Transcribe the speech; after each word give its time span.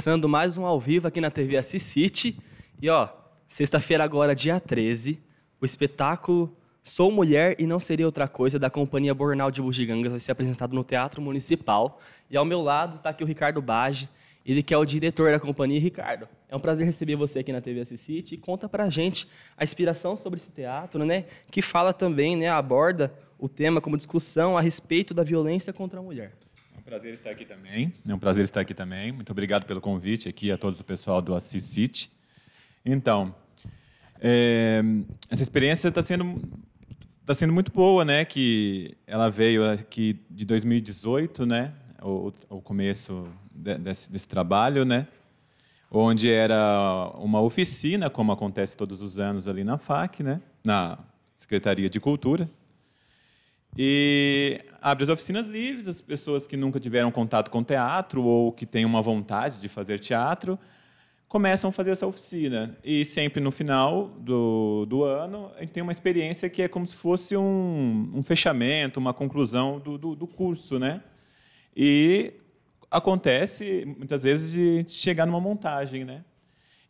começando 0.00 0.26
mais 0.30 0.56
um 0.56 0.64
ao 0.64 0.80
vivo 0.80 1.06
aqui 1.06 1.20
na 1.20 1.30
TV 1.30 1.58
Assis 1.58 1.82
City. 1.82 2.34
E 2.80 2.88
ó, 2.88 3.06
sexta-feira 3.46 4.02
agora, 4.02 4.34
dia 4.34 4.58
13, 4.58 5.20
o 5.60 5.64
espetáculo 5.66 6.56
Sou 6.82 7.12
Mulher 7.12 7.54
e 7.58 7.66
Não 7.66 7.78
Seria 7.78 8.06
Outra 8.06 8.26
Coisa, 8.26 8.58
da 8.58 8.70
Companhia 8.70 9.12
Bornal 9.12 9.50
de 9.50 9.60
Bugigangas, 9.60 10.10
vai 10.10 10.18
ser 10.18 10.32
apresentado 10.32 10.74
no 10.74 10.82
Teatro 10.82 11.20
Municipal. 11.20 12.00
E 12.30 12.36
ao 12.38 12.46
meu 12.46 12.62
lado 12.62 12.96
está 12.96 13.10
aqui 13.10 13.22
o 13.22 13.26
Ricardo 13.26 13.60
Bage, 13.60 14.08
ele 14.46 14.62
que 14.62 14.72
é 14.72 14.78
o 14.78 14.86
diretor 14.86 15.32
da 15.32 15.38
companhia. 15.38 15.78
Ricardo, 15.78 16.26
é 16.48 16.56
um 16.56 16.60
prazer 16.60 16.86
receber 16.86 17.16
você 17.16 17.40
aqui 17.40 17.52
na 17.52 17.60
TV 17.60 17.82
Assis 17.82 18.00
City. 18.00 18.36
E 18.36 18.38
conta 18.38 18.70
pra 18.70 18.88
gente 18.88 19.28
a 19.54 19.64
inspiração 19.64 20.16
sobre 20.16 20.40
esse 20.40 20.50
teatro, 20.50 21.04
né? 21.04 21.26
Que 21.50 21.60
fala 21.60 21.92
também, 21.92 22.36
né, 22.36 22.48
aborda 22.48 23.12
o 23.38 23.50
tema 23.50 23.82
como 23.82 23.98
discussão 23.98 24.56
a 24.56 24.62
respeito 24.62 25.12
da 25.12 25.22
violência 25.22 25.74
contra 25.74 26.00
a 26.00 26.02
mulher. 26.02 26.32
Um 26.80 26.82
prazer 26.82 27.12
estar 27.12 27.30
aqui 27.30 27.44
também. 27.44 27.92
É 28.08 28.14
um 28.14 28.18
prazer 28.18 28.42
estar 28.42 28.60
aqui 28.62 28.72
também. 28.72 29.12
Muito 29.12 29.30
obrigado 29.30 29.66
pelo 29.66 29.82
convite 29.82 30.30
aqui 30.30 30.50
a 30.50 30.56
todos 30.56 30.80
o 30.80 30.84
pessoal 30.84 31.20
do 31.20 31.34
Assis 31.34 31.62
City. 31.62 32.10
Então, 32.86 33.34
é, 34.18 34.80
essa 35.28 35.42
experiência 35.42 35.88
está 35.88 36.00
sendo 36.00 36.40
está 37.20 37.34
sendo 37.34 37.52
muito 37.52 37.70
boa, 37.70 38.02
né? 38.02 38.24
Que 38.24 38.96
ela 39.06 39.28
veio 39.28 39.70
aqui 39.70 40.18
de 40.30 40.46
2018, 40.46 41.44
né? 41.44 41.74
O, 42.02 42.32
o 42.48 42.62
começo 42.62 43.28
desse, 43.52 44.10
desse 44.10 44.26
trabalho, 44.26 44.86
né? 44.86 45.06
Onde 45.90 46.32
era 46.32 47.12
uma 47.16 47.42
oficina, 47.42 48.08
como 48.08 48.32
acontece 48.32 48.74
todos 48.74 49.02
os 49.02 49.18
anos 49.18 49.46
ali 49.46 49.64
na 49.64 49.76
FAC, 49.76 50.22
né? 50.22 50.40
Na 50.64 50.98
Secretaria 51.36 51.90
de 51.90 52.00
Cultura. 52.00 52.48
E 53.76 54.58
abre 54.80 55.04
as 55.04 55.08
oficinas 55.08 55.46
livres, 55.46 55.86
as 55.86 56.00
pessoas 56.00 56.46
que 56.46 56.56
nunca 56.56 56.80
tiveram 56.80 57.10
contato 57.10 57.50
com 57.50 57.62
teatro 57.62 58.22
ou 58.24 58.52
que 58.52 58.66
têm 58.66 58.84
uma 58.84 59.00
vontade 59.00 59.60
de 59.60 59.68
fazer 59.68 59.98
teatro 60.00 60.58
começam 61.30 61.70
a 61.70 61.72
fazer 61.72 61.92
essa 61.92 62.04
oficina. 62.08 62.76
E 62.82 63.04
sempre 63.04 63.40
no 63.40 63.52
final 63.52 64.08
do, 64.18 64.84
do 64.86 65.04
ano, 65.04 65.52
a 65.56 65.60
gente 65.60 65.72
tem 65.72 65.80
uma 65.80 65.92
experiência 65.92 66.50
que 66.50 66.60
é 66.60 66.66
como 66.66 66.84
se 66.84 66.96
fosse 66.96 67.36
um, 67.36 68.10
um 68.12 68.20
fechamento, 68.20 68.98
uma 68.98 69.14
conclusão 69.14 69.78
do, 69.78 69.96
do, 69.96 70.16
do, 70.16 70.26
curso. 70.26 70.76
Né? 70.76 71.00
E 71.74 72.32
acontece, 72.90 73.84
muitas 73.96 74.24
vezes, 74.24 74.50
de 74.50 74.84
chegar 74.88 75.24
numa 75.24 75.40
montagem. 75.40 76.04
Né? 76.04 76.24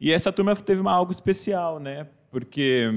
E 0.01 0.11
essa 0.11 0.33
turma 0.33 0.57
teve 0.57 0.81
uma, 0.81 0.93
algo 0.93 1.13
especial, 1.13 1.79
né? 1.79 2.07
porque 2.31 2.89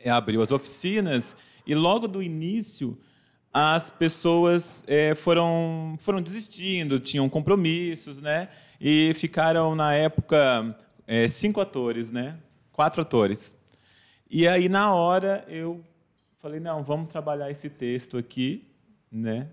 é, 0.00 0.10
abriu 0.10 0.42
as 0.42 0.50
oficinas 0.50 1.36
e 1.68 1.74
logo 1.74 2.08
do 2.08 2.22
início 2.22 2.98
as 3.52 3.90
pessoas 3.90 4.82
é, 4.86 5.14
foram 5.14 5.96
foram 5.98 6.22
desistindo, 6.22 6.98
tinham 6.98 7.28
compromissos, 7.28 8.18
né? 8.18 8.48
E 8.80 9.12
ficaram 9.14 9.74
na 9.74 9.92
época 9.94 10.74
é, 11.06 11.28
cinco 11.28 11.60
atores, 11.60 12.10
né? 12.10 12.38
Quatro 12.72 13.02
atores. 13.02 13.54
E 14.30 14.48
aí 14.48 14.66
na 14.68 14.94
hora 14.94 15.44
eu 15.46 15.84
falei 16.38 16.58
não, 16.58 16.82
vamos 16.82 17.08
trabalhar 17.08 17.50
esse 17.50 17.68
texto 17.68 18.16
aqui, 18.16 18.66
né? 19.12 19.48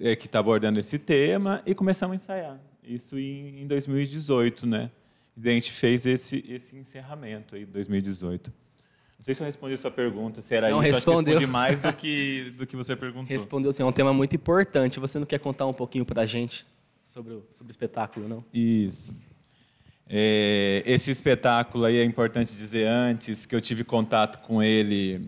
É, 0.00 0.16
que 0.16 0.26
está 0.26 0.38
abordando 0.38 0.78
esse 0.78 0.98
tema 0.98 1.62
e 1.66 1.74
começamos 1.74 2.14
a 2.14 2.16
ensaiar. 2.16 2.60
Isso 2.82 3.18
em, 3.18 3.60
em 3.62 3.66
2018, 3.66 4.66
né? 4.66 4.90
E 5.36 5.48
a 5.48 5.52
gente 5.52 5.70
fez 5.70 6.06
esse 6.06 6.42
esse 6.48 6.76
encerramento 6.76 7.56
aí, 7.56 7.66
2018. 7.66 8.65
Não 9.18 9.24
sei 9.24 9.34
se 9.34 9.40
eu 9.40 9.46
respondi 9.46 9.74
a 9.74 9.78
sua 9.78 9.90
pergunta, 9.90 10.42
se 10.42 10.54
era 10.54 10.70
não, 10.70 10.82
isso. 10.82 10.92
Respondeu. 10.92 11.18
Acho 11.18 11.24
que 11.24 11.30
respondi 11.30 11.46
mais 11.46 11.80
do 11.80 11.92
que, 11.92 12.50
do 12.58 12.66
que 12.66 12.76
você 12.76 12.94
perguntou. 12.94 13.28
Respondeu 13.28 13.72
sim, 13.72 13.82
é 13.82 13.86
um 13.86 13.92
tema 13.92 14.12
muito 14.12 14.36
importante. 14.36 15.00
Você 15.00 15.18
não 15.18 15.26
quer 15.26 15.38
contar 15.38 15.66
um 15.66 15.72
pouquinho 15.72 16.04
para 16.04 16.22
a 16.22 16.26
gente 16.26 16.66
sobre 17.02 17.32
o, 17.32 17.44
sobre 17.50 17.70
o 17.70 17.72
espetáculo, 17.72 18.28
não? 18.28 18.44
Isso. 18.52 19.14
É, 20.08 20.82
esse 20.86 21.10
espetáculo 21.10 21.84
aí 21.84 21.96
é 21.96 22.04
importante 22.04 22.54
dizer 22.54 22.86
antes 22.86 23.44
que 23.46 23.56
eu 23.56 23.60
tive 23.60 23.82
contato 23.82 24.38
com 24.46 24.62
ele, 24.62 25.26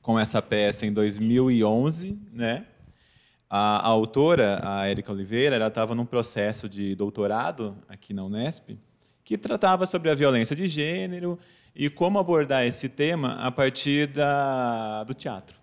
com 0.00 0.18
essa 0.18 0.40
peça 0.40 0.86
em 0.86 0.92
2011, 0.92 2.16
né? 2.32 2.66
A, 3.48 3.78
a 3.78 3.88
autora, 3.88 4.60
a 4.62 4.86
Érica 4.86 5.12
Oliveira, 5.12 5.56
ela 5.56 5.68
estava 5.68 5.94
num 5.94 6.06
processo 6.06 6.68
de 6.68 6.94
doutorado 6.94 7.76
aqui 7.88 8.12
na 8.12 8.24
Unesp, 8.24 8.78
que 9.24 9.38
tratava 9.38 9.86
sobre 9.86 10.10
a 10.10 10.14
violência 10.14 10.54
de 10.54 10.66
gênero 10.66 11.38
e 11.74 11.90
como 11.90 12.18
abordar 12.18 12.64
esse 12.64 12.88
tema 12.88 13.34
a 13.34 13.50
partir 13.50 14.06
da, 14.06 15.04
do 15.04 15.12
teatro. 15.12 15.56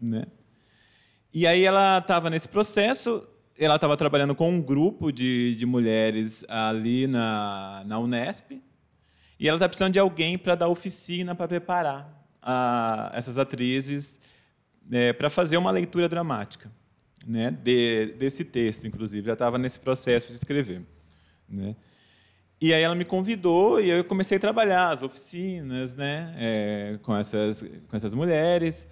Né? 0.00 0.26
E 1.32 1.46
aí 1.46 1.64
ela 1.64 1.98
estava 1.98 2.28
nesse 2.28 2.48
processo, 2.48 3.26
ela 3.58 3.76
estava 3.76 3.96
trabalhando 3.96 4.34
com 4.34 4.50
um 4.50 4.60
grupo 4.60 5.10
de, 5.10 5.54
de 5.56 5.64
mulheres 5.64 6.44
ali 6.48 7.06
na, 7.06 7.82
na 7.86 7.98
Unesp, 7.98 8.52
e 9.38 9.48
ela 9.48 9.56
está 9.56 9.68
precisando 9.68 9.92
de 9.92 9.98
alguém 9.98 10.38
para 10.38 10.54
dar 10.54 10.68
oficina, 10.68 11.34
para 11.34 11.48
preparar 11.48 12.26
a, 12.40 13.10
essas 13.14 13.38
atrizes 13.38 14.20
né, 14.86 15.12
para 15.12 15.30
fazer 15.30 15.56
uma 15.56 15.70
leitura 15.70 16.08
dramática 16.08 16.70
né, 17.26 17.50
de, 17.50 18.14
desse 18.18 18.44
texto, 18.44 18.86
inclusive. 18.86 19.26
Já 19.26 19.32
estava 19.32 19.58
nesse 19.58 19.80
processo 19.80 20.28
de 20.28 20.34
escrever. 20.34 20.82
Né? 21.48 21.74
E 22.64 22.72
aí 22.72 22.82
ela 22.82 22.94
me 22.94 23.04
convidou 23.04 23.78
e 23.78 23.90
eu 23.90 24.02
comecei 24.02 24.38
a 24.38 24.40
trabalhar 24.40 24.88
as 24.88 25.02
oficinas, 25.02 25.94
né, 25.94 26.34
é, 26.38 26.98
com 27.02 27.14
essas 27.14 27.60
com 27.60 27.94
essas 27.94 28.14
mulheres. 28.14 28.88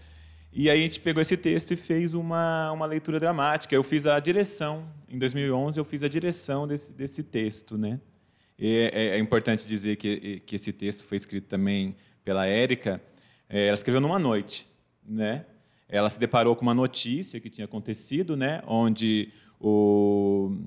E 0.53 0.69
aí 0.69 0.79
a 0.79 0.83
gente 0.83 1.01
pegou 1.01 1.23
esse 1.23 1.39
texto 1.39 1.71
e 1.71 1.77
fez 1.77 2.13
uma 2.13 2.71
uma 2.71 2.85
leitura 2.85 3.19
dramática. 3.19 3.75
Eu 3.75 3.83
fiz 3.83 4.05
a 4.05 4.21
direção 4.21 4.87
em 5.09 5.19
2011. 5.19 5.79
Eu 5.79 5.87
fiz 5.87 6.03
a 6.03 6.09
direção 6.09 6.69
desse 6.69 6.93
desse 6.93 7.23
texto, 7.23 7.79
né. 7.79 7.99
É, 8.61 9.17
é, 9.17 9.19
importante 9.19 9.67
dizer 9.67 9.97
que 9.97 10.41
que 10.41 10.57
esse 10.57 10.71
texto 10.71 11.05
foi 11.07 11.17
escrito 11.17 11.49
também 11.49 11.97
pela 12.23 12.45
Érica. 12.45 13.01
É, 13.49 13.69
ela 13.69 13.75
escreveu 13.75 14.03
numa 14.03 14.19
noite, 14.19 14.69
né. 15.03 15.47
Ela 15.89 16.11
se 16.11 16.21
deparou 16.21 16.55
com 16.55 16.61
uma 16.61 16.75
notícia 16.75 17.41
que 17.41 17.49
tinha 17.49 17.65
acontecido, 17.65 18.37
né, 18.37 18.63
onde 18.67 19.33
o 19.59 20.59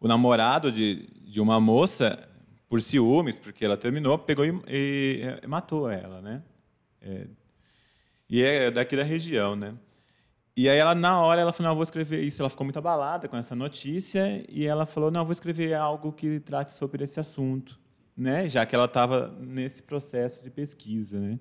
o 0.00 0.08
namorado 0.08 0.72
de, 0.72 1.06
de 1.26 1.38
uma 1.38 1.60
moça 1.60 2.26
por 2.68 2.82
ciúmes, 2.82 3.38
porque 3.38 3.64
ela 3.64 3.76
terminou, 3.76 4.18
pegou 4.18 4.44
e, 4.44 4.50
e, 4.68 5.40
e 5.42 5.46
matou 5.46 5.88
ela, 5.90 6.20
né? 6.20 6.42
É, 7.00 7.26
e 8.28 8.42
é 8.42 8.70
daqui 8.70 8.96
da 8.96 9.04
região, 9.04 9.54
né? 9.54 9.74
E 10.56 10.68
aí 10.68 10.78
ela 10.78 10.94
na 10.94 11.20
hora 11.20 11.40
ela 11.42 11.52
falou, 11.52 11.70
não, 11.70 11.76
vou 11.76 11.82
escrever 11.82 12.22
isso. 12.24 12.40
Ela 12.40 12.48
ficou 12.48 12.64
muito 12.64 12.78
abalada 12.78 13.28
com 13.28 13.36
essa 13.36 13.54
notícia 13.54 14.44
e 14.48 14.66
ela 14.66 14.86
falou, 14.86 15.10
não, 15.10 15.24
vou 15.24 15.32
escrever 15.32 15.74
algo 15.74 16.12
que 16.12 16.40
trate 16.40 16.72
sobre 16.72 17.04
esse 17.04 17.20
assunto, 17.20 17.78
né? 18.16 18.48
Já 18.48 18.64
que 18.64 18.74
ela 18.74 18.86
estava 18.86 19.28
nesse 19.38 19.82
processo 19.82 20.42
de 20.42 20.50
pesquisa, 20.50 21.20
né? 21.20 21.38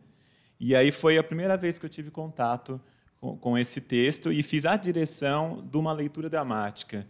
E 0.60 0.76
aí 0.76 0.92
foi 0.92 1.18
a 1.18 1.24
primeira 1.24 1.56
vez 1.58 1.80
que 1.80 1.86
eu 1.86 1.90
tive 1.90 2.12
contato 2.12 2.80
com, 3.20 3.38
com 3.38 3.58
esse 3.58 3.82
texto 3.82 4.32
e 4.32 4.44
fiz 4.44 4.66
a 4.66 4.76
direção 4.76 5.66
de 5.66 5.78
uma 5.78 5.94
leitura 5.94 6.30
dramática, 6.30 7.08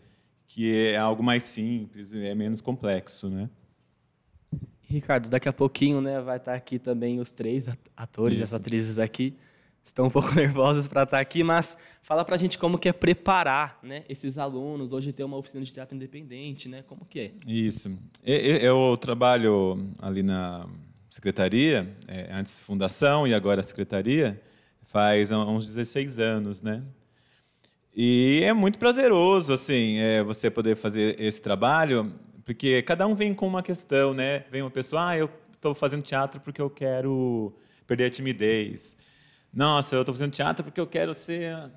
que 0.47 0.89
é 0.91 0.97
algo 0.97 1.23
mais 1.23 1.43
simples, 1.43 2.13
é 2.13 2.35
menos 2.35 2.61
complexo, 2.61 3.29
né? 3.29 3.49
Ricardo, 4.87 5.29
daqui 5.29 5.49
a 5.49 5.53
pouquinho, 5.53 6.01
né, 6.01 6.21
vai 6.21 6.37
estar 6.37 6.53
aqui 6.53 6.77
também 6.77 7.19
os 7.19 7.31
três 7.31 7.67
atores 7.95 8.39
e 8.39 8.43
as 8.43 8.53
atrizes 8.53 8.99
aqui. 8.99 9.35
Estão 9.83 10.07
um 10.07 10.09
pouco 10.09 10.33
nervosos 10.35 10.87
para 10.87 11.03
estar 11.03 11.19
aqui, 11.19 11.43
mas 11.43 11.77
fala 12.01 12.25
para 12.25 12.35
a 12.35 12.37
gente 12.37 12.57
como 12.57 12.77
que 12.77 12.89
é 12.89 12.93
preparar, 12.93 13.79
né, 13.83 14.03
esses 14.09 14.37
alunos 14.37 14.91
hoje 14.91 15.13
ter 15.13 15.23
uma 15.23 15.37
oficina 15.37 15.63
de 15.63 15.71
teatro 15.71 15.95
independente, 15.95 16.67
né? 16.67 16.83
Como 16.83 17.05
que 17.05 17.19
é? 17.19 17.31
Isso. 17.45 17.95
Eu 18.23 18.97
trabalho 18.97 19.93
ali 19.99 20.23
na 20.23 20.67
secretaria, 21.09 21.95
é, 22.07 22.29
antes 22.31 22.57
fundação 22.57 23.27
e 23.27 23.33
agora 23.33 23.63
secretaria, 23.63 24.41
faz 24.87 25.31
uns 25.31 25.67
16 25.67 26.19
anos, 26.19 26.61
né? 26.61 26.83
E 27.95 28.41
é 28.43 28.51
muito 28.51 28.77
prazeroso, 28.77 29.53
assim, 29.53 29.97
é, 29.99 30.21
você 30.21 30.49
poder 30.49 30.75
fazer 30.75 31.15
esse 31.19 31.41
trabalho 31.41 32.13
porque 32.45 32.83
cada 32.83 33.07
um 33.07 33.15
vem 33.15 33.33
com 33.33 33.47
uma 33.47 33.63
questão, 33.63 34.13
né? 34.13 34.45
Vem 34.51 34.61
uma 34.61 34.69
pessoa, 34.69 35.09
ah, 35.09 35.17
eu 35.17 35.29
estou 35.51 35.73
fazendo 35.73 36.03
teatro 36.03 36.39
porque 36.39 36.61
eu 36.61 36.69
quero 36.69 37.51
perder 37.87 38.05
a 38.05 38.09
timidez. 38.11 38.95
Nossa, 39.51 39.95
eu 39.95 40.01
estou 40.01 40.13
fazendo 40.13 40.31
teatro 40.31 40.63
porque 40.63 40.79
eu 40.79 40.85
quero 40.85 41.15
ser, 41.15 41.71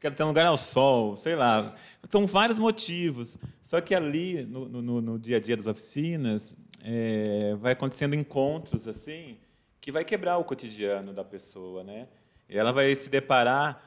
quero 0.00 0.16
ter 0.16 0.24
um 0.24 0.28
lugar 0.28 0.46
ao 0.46 0.56
sol, 0.56 1.16
sei 1.16 1.36
lá. 1.36 1.76
Então, 2.02 2.26
vários 2.26 2.58
motivos. 2.58 3.38
Só 3.62 3.80
que 3.80 3.94
ali, 3.94 4.42
no, 4.42 4.68
no, 4.68 5.00
no 5.00 5.18
dia 5.18 5.36
a 5.36 5.40
dia 5.40 5.56
das 5.56 5.68
oficinas, 5.68 6.56
é, 6.82 7.54
vai 7.60 7.72
acontecendo 7.72 8.14
encontros 8.14 8.88
assim 8.88 9.38
que 9.80 9.92
vai 9.92 10.04
quebrar 10.04 10.38
o 10.38 10.44
cotidiano 10.44 11.12
da 11.12 11.24
pessoa, 11.24 11.84
né? 11.84 12.08
E 12.48 12.58
ela 12.58 12.72
vai 12.72 12.94
se 12.96 13.08
deparar 13.08 13.80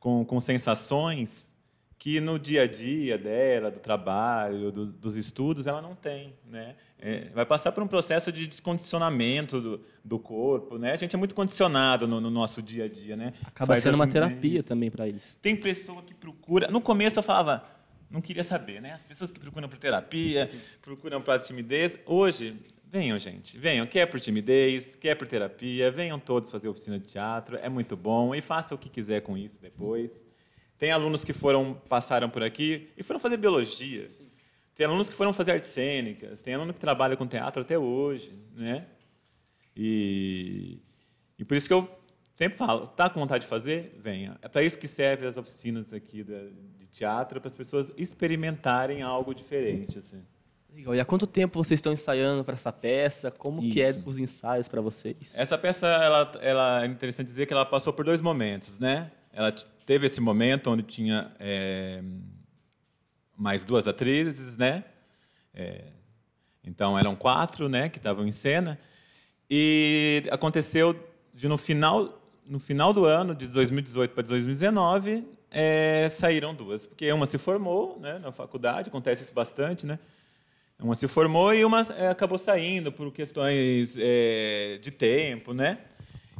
com, 0.00 0.24
com 0.24 0.40
sensações 0.40 1.54
que 2.00 2.18
no 2.18 2.38
dia 2.38 2.62
a 2.62 2.66
dia 2.66 3.18
dela, 3.18 3.70
do 3.70 3.78
trabalho, 3.78 4.72
do, 4.72 4.86
dos 4.86 5.18
estudos, 5.18 5.66
ela 5.66 5.82
não 5.82 5.94
tem. 5.94 6.32
Né? 6.46 6.74
É, 6.98 7.28
vai 7.28 7.44
passar 7.44 7.72
por 7.72 7.82
um 7.82 7.86
processo 7.86 8.32
de 8.32 8.46
descondicionamento 8.46 9.60
do, 9.60 9.80
do 10.02 10.18
corpo. 10.18 10.78
Né? 10.78 10.92
A 10.92 10.96
gente 10.96 11.14
é 11.14 11.18
muito 11.18 11.34
condicionado 11.34 12.08
no, 12.08 12.18
no 12.18 12.30
nosso 12.30 12.62
dia 12.62 12.86
a 12.86 12.88
dia. 12.88 13.18
Né? 13.18 13.34
Acaba 13.44 13.74
Faz 13.74 13.80
sendo 13.80 13.96
uma 13.96 14.06
terapia 14.06 14.62
também 14.62 14.90
para 14.90 15.06
eles. 15.06 15.38
Tem 15.42 15.54
pessoa 15.54 16.02
que 16.02 16.14
procura. 16.14 16.68
No 16.68 16.80
começo 16.80 17.18
eu 17.18 17.22
falava, 17.22 17.66
não 18.10 18.22
queria 18.22 18.44
saber, 18.44 18.80
né? 18.80 18.94
As 18.94 19.06
pessoas 19.06 19.30
que 19.30 19.38
procuram 19.38 19.68
por 19.68 19.76
terapia, 19.76 20.46
Sim. 20.46 20.58
procuram 20.80 21.20
por 21.20 21.38
timidez. 21.38 21.98
Hoje, 22.06 22.56
venham, 22.90 23.18
gente, 23.18 23.58
venham. 23.58 23.86
Quer 23.86 24.06
por 24.06 24.18
timidez, 24.18 24.94
quer 24.94 25.16
por 25.16 25.26
terapia, 25.26 25.90
venham 25.90 26.18
todos 26.18 26.50
fazer 26.50 26.66
oficina 26.66 26.98
de 26.98 27.08
teatro, 27.08 27.58
é 27.58 27.68
muito 27.68 27.94
bom. 27.94 28.34
E 28.34 28.40
faça 28.40 28.74
o 28.74 28.78
que 28.78 28.88
quiser 28.88 29.20
com 29.20 29.36
isso 29.36 29.60
depois. 29.60 30.24
Tem 30.80 30.90
alunos 30.90 31.22
que 31.22 31.34
foram 31.34 31.74
passaram 31.74 32.30
por 32.30 32.42
aqui 32.42 32.88
e 32.96 33.02
foram 33.02 33.20
fazer 33.20 33.36
biologia. 33.36 34.10
Sim. 34.10 34.30
Tem 34.74 34.86
alunos 34.86 35.10
que 35.10 35.14
foram 35.14 35.30
fazer 35.30 35.52
artes 35.52 35.68
cênicas, 35.68 36.40
tem 36.40 36.54
aluno 36.54 36.72
que 36.72 36.80
trabalha 36.80 37.18
com 37.18 37.26
teatro 37.26 37.60
até 37.60 37.78
hoje, 37.78 38.32
né? 38.56 38.86
E, 39.76 40.78
e 41.38 41.44
por 41.44 41.54
isso 41.54 41.68
que 41.68 41.74
eu 41.74 41.86
sempre 42.34 42.56
falo, 42.56 42.86
tá 42.86 43.10
com 43.10 43.20
vontade 43.20 43.44
de 43.44 43.50
fazer? 43.50 43.94
Venha. 44.02 44.38
É 44.40 44.48
para 44.48 44.62
isso 44.62 44.78
que 44.78 44.88
servem 44.88 45.28
as 45.28 45.36
oficinas 45.36 45.92
aqui 45.92 46.24
de 46.24 46.86
teatro, 46.86 47.42
para 47.42 47.48
as 47.48 47.54
pessoas 47.54 47.92
experimentarem 47.98 49.02
algo 49.02 49.34
diferente, 49.34 49.98
assim. 49.98 50.22
Legal. 50.74 50.94
E 50.94 51.00
há 51.00 51.04
quanto 51.04 51.26
tempo 51.26 51.62
vocês 51.62 51.76
estão 51.76 51.92
ensaiando 51.92 52.42
para 52.42 52.54
essa 52.54 52.72
peça? 52.72 53.30
Como 53.30 53.62
Isso. 53.62 53.72
que 53.74 53.82
é 53.82 53.94
os 54.06 54.18
ensaios 54.18 54.66
para 54.66 54.80
vocês? 54.80 55.34
Essa 55.36 55.58
peça, 55.58 55.86
ela, 55.86 56.32
ela 56.40 56.84
é 56.84 56.86
interessante 56.86 57.26
dizer 57.26 57.44
que 57.44 57.52
ela 57.52 57.66
passou 57.66 57.92
por 57.92 58.02
dois 58.04 58.22
momentos, 58.22 58.78
né? 58.78 59.10
Ela 59.32 59.54
teve 59.90 60.06
esse 60.06 60.20
momento 60.20 60.70
onde 60.70 60.84
tinha 60.84 61.32
é, 61.40 62.00
mais 63.36 63.64
duas 63.64 63.88
atrizes, 63.88 64.56
né? 64.56 64.84
É, 65.52 65.82
então 66.62 66.96
eram 66.96 67.16
quatro, 67.16 67.68
né, 67.68 67.88
que 67.88 67.98
estavam 67.98 68.24
em 68.24 68.30
cena. 68.30 68.78
E 69.50 70.22
aconteceu 70.30 70.94
de 71.34 71.48
no 71.48 71.58
final 71.58 72.22
no 72.46 72.60
final 72.60 72.92
do 72.92 73.04
ano 73.04 73.34
de 73.34 73.48
2018 73.48 74.14
para 74.14 74.22
2019 74.22 75.24
é, 75.50 76.06
saíram 76.08 76.54
duas, 76.54 76.86
porque 76.86 77.10
uma 77.10 77.26
se 77.26 77.36
formou, 77.36 77.98
né, 77.98 78.20
na 78.20 78.30
faculdade, 78.30 78.90
acontece 78.90 79.24
isso 79.24 79.34
bastante, 79.34 79.84
né? 79.84 79.98
Uma 80.78 80.94
se 80.94 81.08
formou 81.08 81.52
e 81.52 81.64
uma 81.64 81.80
é, 81.96 82.06
acabou 82.06 82.38
saindo 82.38 82.92
por 82.92 83.10
questões 83.10 83.96
é, 83.98 84.78
de 84.80 84.92
tempo, 84.92 85.52
né? 85.52 85.78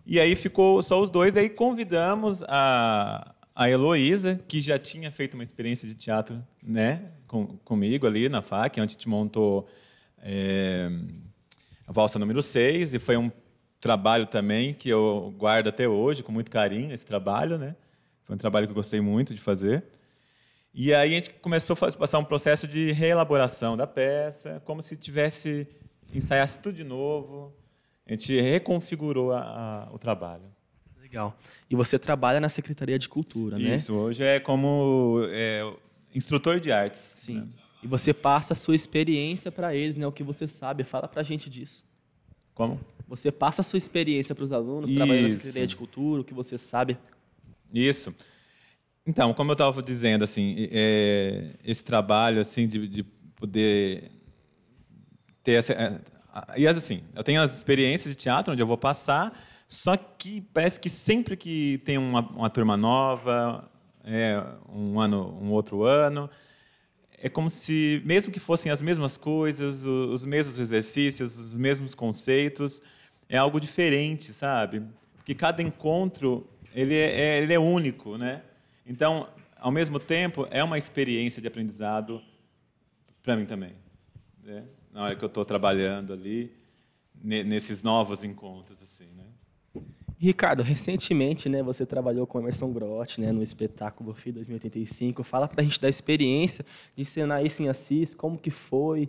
E 0.06 0.20
aí 0.20 0.37
ficou 0.37 0.81
só 0.82 1.00
os 1.00 1.11
dois. 1.11 1.32
Daí 1.32 1.49
convidamos 1.49 2.44
a, 2.49 3.35
a 3.55 3.69
Heloísa, 3.69 4.41
que 4.49 4.61
já 4.61 4.79
tinha 4.79 5.11
feito 5.11 5.35
uma 5.35 5.43
experiência 5.43 5.87
de 5.88 5.94
teatro 5.94 6.43
né, 6.62 7.11
com, 7.26 7.58
comigo 7.58 8.06
ali 8.06 8.29
na 8.29 8.43
FAC, 8.43 8.81
onde 8.81 8.93
a 8.93 8.94
gente 8.94 9.08
montou 9.08 9.69
é, 10.19 10.91
a 11.87 11.93
valsa 11.93 12.19
número 12.19 12.43
6, 12.43 12.94
e 12.94 12.99
foi 12.99 13.17
um 13.17 13.31
trabalho 13.81 14.26
também 14.26 14.75
que 14.75 14.88
eu 14.88 15.35
guardo 15.37 15.69
até 15.69 15.88
hoje, 15.88 16.23
com 16.23 16.31
muito 16.31 16.50
carinho, 16.50 16.93
esse 16.93 17.05
trabalho. 17.05 17.58
Né? 17.58 17.75
Foi 18.25 18.35
um 18.37 18.38
trabalho 18.38 18.67
que 18.67 18.70
eu 18.70 18.76
gostei 18.76 19.00
muito 19.00 19.35
de 19.35 19.41
fazer. 19.41 19.85
E 20.73 20.94
aí 20.94 21.12
a 21.12 21.14
gente 21.17 21.31
começou 21.31 21.76
a 21.81 21.93
passar 21.93 22.19
um 22.19 22.25
processo 22.25 22.69
de 22.69 22.93
reelaboração 22.93 23.76
da 23.76 23.87
peça, 23.87 24.62
como 24.64 24.82
se 24.82 24.97
tivesse 24.97 25.67
ensaiasse 26.14 26.61
tudo 26.61 26.76
de 26.76 26.85
novo. 26.85 27.52
A 28.06 28.12
gente 28.12 28.41
reconfigurou 28.41 29.32
a, 29.32 29.41
a, 29.88 29.93
o 29.93 29.99
trabalho. 29.99 30.44
Legal. 31.10 31.36
E 31.68 31.74
você 31.74 31.98
trabalha 31.98 32.38
na 32.38 32.48
Secretaria 32.48 32.96
de 32.96 33.08
Cultura, 33.08 33.58
Isso, 33.58 33.68
né? 33.68 33.76
Isso, 33.76 33.94
hoje 33.94 34.22
é 34.22 34.38
como 34.38 35.26
é, 35.28 35.68
instrutor 36.14 36.60
de 36.60 36.70
artes. 36.70 37.00
Sim. 37.00 37.40
Né? 37.40 37.48
E 37.82 37.86
você 37.88 38.14
passa 38.14 38.52
a 38.52 38.56
sua 38.56 38.76
experiência 38.76 39.50
para 39.50 39.74
eles, 39.74 39.96
né? 39.96 40.06
O 40.06 40.12
que 40.12 40.22
você 40.22 40.46
sabe. 40.46 40.84
Fala 40.84 41.08
para 41.08 41.20
a 41.20 41.24
gente 41.24 41.50
disso. 41.50 41.84
Como? 42.54 42.78
Você 43.08 43.32
passa 43.32 43.62
a 43.62 43.64
sua 43.64 43.78
experiência 43.78 44.34
para 44.34 44.44
os 44.44 44.52
alunos, 44.52 44.88
Isso. 44.88 44.96
trabalhando 44.96 45.30
na 45.30 45.36
Secretaria 45.36 45.66
de 45.66 45.76
Cultura, 45.76 46.20
o 46.22 46.24
que 46.24 46.34
você 46.34 46.56
sabe. 46.56 46.96
Isso. 47.72 48.14
Então, 49.04 49.34
como 49.34 49.50
eu 49.50 49.54
estava 49.54 49.82
dizendo, 49.82 50.22
assim, 50.22 50.68
é, 50.70 51.54
esse 51.64 51.82
trabalho 51.82 52.40
assim 52.40 52.68
de, 52.68 52.86
de 52.86 53.02
poder 53.34 54.12
ter 55.42 55.52
essa, 55.52 55.72
é, 55.72 56.00
e 56.56 56.66
assim, 56.66 57.02
eu 57.14 57.24
tenho 57.24 57.40
as 57.40 57.56
experiências 57.56 58.14
de 58.14 58.20
teatro 58.20 58.52
onde 58.52 58.62
eu 58.62 58.66
vou 58.66 58.78
passar, 58.78 59.32
só 59.70 59.96
que 59.96 60.40
parece 60.52 60.81
que 60.81 60.90
sempre 60.90 61.37
que 61.37 61.78
tem 61.84 61.96
uma, 61.96 62.22
uma 62.22 62.50
turma 62.50 62.76
nova, 62.76 63.70
é, 64.02 64.44
um 64.69 64.99
ano, 64.99 65.38
um 65.40 65.52
outro 65.52 65.84
ano, 65.84 66.28
é 67.17 67.28
como 67.28 67.49
se, 67.49 68.02
mesmo 68.05 68.32
que 68.32 68.40
fossem 68.40 68.72
as 68.72 68.82
mesmas 68.82 69.17
coisas, 69.17 69.84
os 69.84 70.25
mesmos 70.25 70.58
exercícios, 70.58 71.38
os 71.38 71.55
mesmos 71.55 71.94
conceitos, 71.94 72.82
é 73.28 73.37
algo 73.37 73.61
diferente, 73.61 74.32
sabe? 74.32 74.82
Porque 75.14 75.37
cada 75.37 75.62
encontro 75.62 76.50
ele 76.75 76.96
é, 76.96 77.20
é 77.20 77.38
ele 77.40 77.55
é 77.55 77.58
único, 77.58 78.19
né? 78.19 78.43
Então, 78.84 79.28
ao 79.56 79.70
mesmo 79.70 80.00
tempo, 80.00 80.49
é 80.50 80.64
uma 80.64 80.78
experiência 80.78 81.40
de 81.40 81.46
aprendizado 81.46 82.20
para 83.23 83.37
mim 83.37 83.46
também. 83.46 83.75
Né? 84.43 84.64
Na 84.93 85.05
hora 85.05 85.14
que 85.14 85.25
eu 85.25 85.28
estou 85.28 85.44
trabalhando 85.44 86.12
ali, 86.12 86.52
nesses 87.23 87.84
novos 87.84 88.25
encontros. 88.25 88.82
assim, 88.82 89.06
né? 89.16 89.26
Ricardo, 90.19 90.62
recentemente 90.62 91.49
né, 91.49 91.62
você 91.62 91.87
trabalhou 91.87 92.26
com 92.26 92.38
Emerson 92.38 92.70
Grotti 92.70 93.20
né, 93.20 93.32
no 93.32 93.43
espetáculo 93.43 94.12
FI 94.12 94.32
2085. 94.32 95.22
Fala 95.25 95.49
para 95.49 95.62
a 95.62 95.64
gente 95.64 95.81
da 95.81 95.88
experiência 95.88 96.64
de 96.94 97.02
encenar 97.02 97.44
isso 97.44 97.62
em 97.62 97.69
Assis, 97.69 98.14
como 98.14 98.37
que 98.37 98.50
foi? 98.50 99.08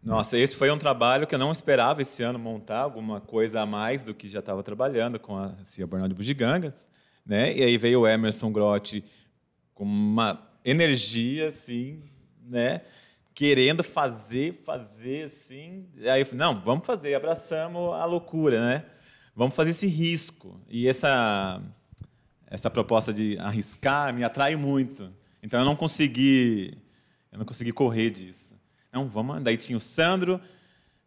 Nossa, 0.00 0.38
esse 0.38 0.54
foi 0.54 0.70
um 0.70 0.78
trabalho 0.78 1.26
que 1.26 1.34
eu 1.34 1.38
não 1.40 1.50
esperava 1.50 2.02
esse 2.02 2.22
ano 2.22 2.38
montar 2.38 2.78
alguma 2.78 3.20
coisa 3.20 3.62
a 3.62 3.66
mais 3.66 4.04
do 4.04 4.14
que 4.14 4.28
já 4.28 4.38
estava 4.38 4.62
trabalhando 4.62 5.18
com 5.18 5.36
a 5.36 5.54
Cia 5.64 5.86
Bornal 5.86 6.08
de 6.08 6.14
Bugigangas. 6.14 6.88
Né? 7.26 7.56
E 7.56 7.62
aí 7.62 7.76
veio 7.76 8.02
o 8.02 8.06
Emerson 8.06 8.52
Grotti 8.52 9.04
com 9.74 9.84
uma 9.84 10.48
energia, 10.64 11.48
assim, 11.48 12.02
né? 12.46 12.82
querendo 13.38 13.84
fazer, 13.84 14.52
fazer, 14.64 15.26
assim. 15.26 15.86
Aí 16.10 16.22
eu 16.22 16.26
falei, 16.26 16.40
não, 16.40 16.60
vamos 16.60 16.84
fazer, 16.84 17.14
abraçamos 17.14 17.94
a 17.94 18.04
loucura, 18.04 18.60
né? 18.60 18.84
Vamos 19.38 19.54
fazer 19.54 19.70
esse 19.70 19.86
risco. 19.86 20.60
E 20.68 20.88
essa, 20.88 21.62
essa 22.48 22.68
proposta 22.68 23.14
de 23.14 23.38
arriscar 23.38 24.12
me 24.12 24.24
atrai 24.24 24.56
muito. 24.56 25.12
Então 25.40 25.60
eu 25.60 25.64
não 25.64 25.76
consegui, 25.76 26.76
eu 27.30 27.38
não 27.38 27.46
consegui 27.46 27.70
correr 27.70 28.10
disso. 28.10 28.56
Não, 28.92 29.08
vamos. 29.08 29.40
Daí 29.44 29.56
tinha 29.56 29.78
o 29.78 29.80
Sandro, 29.80 30.40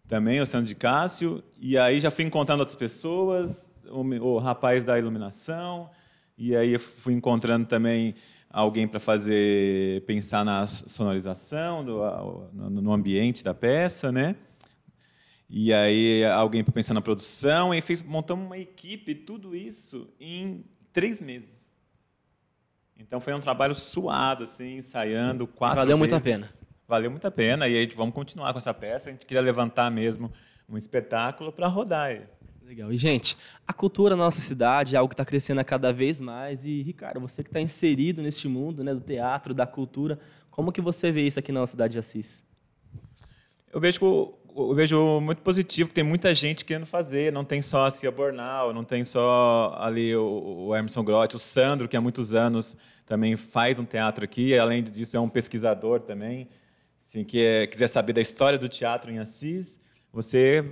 também 0.08 0.40
o 0.40 0.48
Sandro 0.48 0.66
de 0.66 0.76
Cássio, 0.76 1.44
e 1.60 1.78
aí 1.78 2.00
já 2.00 2.10
fui 2.10 2.24
encontrando 2.24 2.62
outras 2.62 2.78
pessoas, 2.78 3.70
o, 3.90 4.00
o 4.00 4.40
rapaz 4.40 4.86
da 4.86 4.98
iluminação, 4.98 5.90
e 6.38 6.56
aí 6.56 6.78
fui 6.78 7.14
encontrando 7.14 7.66
também 7.66 8.16
alguém 8.50 8.88
para 8.88 9.02
fazer 9.02 10.06
pensar 10.06 10.46
na 10.46 10.68
sonorização 10.68 11.84
do, 11.84 12.00
no 12.54 12.94
ambiente 12.94 13.44
da 13.44 13.54
peça, 13.54 14.10
né? 14.10 14.38
E 15.54 15.74
aí 15.74 16.24
alguém 16.24 16.64
para 16.64 16.72
pensar 16.72 16.94
na 16.94 17.02
produção 17.02 17.74
e 17.74 17.82
fez 17.82 18.02
montamos 18.02 18.46
uma 18.46 18.58
equipe 18.58 19.14
tudo 19.14 19.54
isso 19.54 20.08
em 20.18 20.64
três 20.94 21.20
meses. 21.20 21.78
Então 22.98 23.20
foi 23.20 23.34
um 23.34 23.40
trabalho 23.42 23.76
suado 23.76 24.46
assim, 24.46 24.78
ensaiando 24.78 25.46
quatro. 25.46 25.76
Valeu 25.76 25.98
vezes. 25.98 26.00
muito 26.00 26.16
a 26.16 26.22
pena. 26.22 26.50
Valeu 26.88 27.12
muito 27.12 27.28
a 27.28 27.32
pena 27.32 27.68
e 27.68 27.78
aí 27.78 27.86
vamos 27.88 28.16
continuar 28.16 28.54
com 28.54 28.60
essa 28.60 28.74
peça. 28.74 29.10
A 29.10 29.12
gente 29.12 29.26
queria 29.26 29.42
levantar 29.42 29.92
mesmo 29.92 30.32
um 30.70 30.78
espetáculo 30.78 31.52
para 31.52 31.68
rodar. 31.68 32.30
Legal. 32.64 32.90
E, 32.94 32.98
gente, 32.98 33.38
a 33.68 33.74
cultura 33.74 34.16
na 34.16 34.24
nossa 34.24 34.40
cidade 34.40 34.96
é 34.96 35.00
algo 35.00 35.10
que 35.10 35.16
está 35.16 35.26
crescendo 35.26 35.64
cada 35.66 35.92
vez 35.92 36.22
mais. 36.22 36.64
E, 36.64 36.82
Ricardo, 36.82 37.20
você 37.20 37.44
que 37.44 37.50
está 37.50 37.60
inserido 37.60 38.22
neste 38.22 38.48
mundo 38.48 38.86
né, 38.86 38.94
do 38.94 39.02
teatro, 39.02 39.54
da 39.54 39.68
cultura, 39.68 40.18
como 40.50 40.72
que 40.72 40.80
você 40.80 41.12
vê 41.12 41.28
isso 41.28 41.38
aqui 41.38 41.52
na 41.52 41.68
cidade 41.68 41.92
de 41.94 42.00
Assis? 42.00 42.50
Eu 43.74 43.80
vejo, 43.80 44.00
eu 44.56 44.74
vejo 44.74 45.20
muito 45.20 45.42
positivo, 45.42 45.90
que 45.90 45.96
tem 45.96 46.04
muita 46.04 46.34
gente 46.34 46.66
querendo 46.66 46.86
fazer. 46.86 47.32
Não 47.32 47.44
tem 47.44 47.62
só 47.62 47.86
a 47.86 47.92
Cia 47.92 48.12
Bornal, 48.12 48.74
não 48.74 48.84
tem 48.84 49.04
só 49.04 49.76
ali 49.80 50.16
o, 50.16 50.68
o 50.68 50.76
Emerson 50.76 51.04
Grotti, 51.04 51.36
o 51.36 51.40
Sandro, 51.40 51.88
que 51.88 51.98
há 51.98 52.02
muitos 52.02 52.34
anos 52.34 52.76
também 53.06 53.36
faz 53.38 53.80
um 53.80 53.86
teatro 53.86 54.24
aqui. 54.24 54.58
Além 54.58 54.84
disso, 54.84 55.18
é 55.18 55.20
um 55.20 55.30
pesquisador 55.30 56.02
também. 56.02 56.48
Assim, 57.00 57.24
que 57.24 57.44
é, 57.44 57.68
quiser 57.68 57.88
saber 57.88 58.14
da 58.14 58.22
história 58.22 58.58
do 58.58 58.70
teatro 58.70 59.12
em 59.12 59.20
Assis, 59.20 59.80
você 60.14 60.64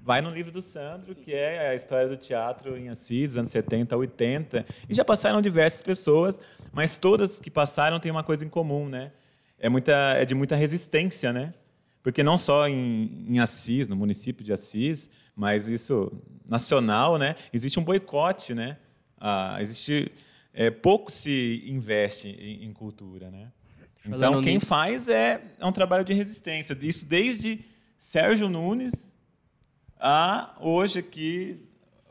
vai 0.00 0.20
no 0.20 0.30
livro 0.30 0.52
do 0.52 0.62
Sandro, 0.62 1.14
Sim. 1.14 1.20
que 1.22 1.34
é 1.34 1.70
a 1.70 1.74
história 1.74 2.08
do 2.08 2.16
teatro 2.16 2.76
em 2.76 2.88
Assis, 2.88 3.36
anos 3.36 3.50
70, 3.50 3.96
80. 3.96 4.66
E 4.88 4.94
já 4.94 5.04
passaram 5.04 5.40
diversas 5.40 5.82
pessoas, 5.82 6.40
mas 6.72 6.98
todas 6.98 7.40
que 7.40 7.50
passaram 7.50 7.98
têm 7.98 8.10
uma 8.10 8.24
coisa 8.24 8.44
em 8.44 8.48
comum, 8.48 8.88
né? 8.88 9.12
É, 9.58 9.68
muita, 9.68 9.92
é 9.92 10.24
de 10.24 10.34
muita 10.34 10.56
resistência, 10.56 11.32
né? 11.32 11.54
Porque 12.02 12.22
não 12.22 12.36
só 12.36 12.66
em, 12.68 13.26
em 13.28 13.38
Assis, 13.38 13.88
no 13.88 13.96
município 13.96 14.44
de 14.44 14.52
Assis, 14.52 15.10
mas 15.36 15.68
isso 15.68 16.12
nacional, 16.44 17.16
né? 17.16 17.36
Existe 17.52 17.78
um 17.78 17.84
boicote, 17.84 18.54
né? 18.54 18.76
Ah, 19.18 19.58
existe 19.60 20.10
é, 20.52 20.70
pouco 20.70 21.10
se 21.10 21.62
investe 21.66 22.28
em, 22.28 22.64
em 22.64 22.72
cultura, 22.72 23.30
né? 23.30 23.52
Então 24.04 24.40
quem 24.40 24.54
nisso. 24.54 24.66
faz 24.66 25.08
é, 25.08 25.40
é 25.58 25.64
um 25.64 25.72
trabalho 25.72 26.04
de 26.04 26.12
resistência. 26.12 26.76
Isso 26.80 27.06
desde 27.06 27.64
Sérgio 27.96 28.48
Nunes 28.48 29.16
a 29.98 30.56
hoje 30.60 30.98
aqui 30.98 31.60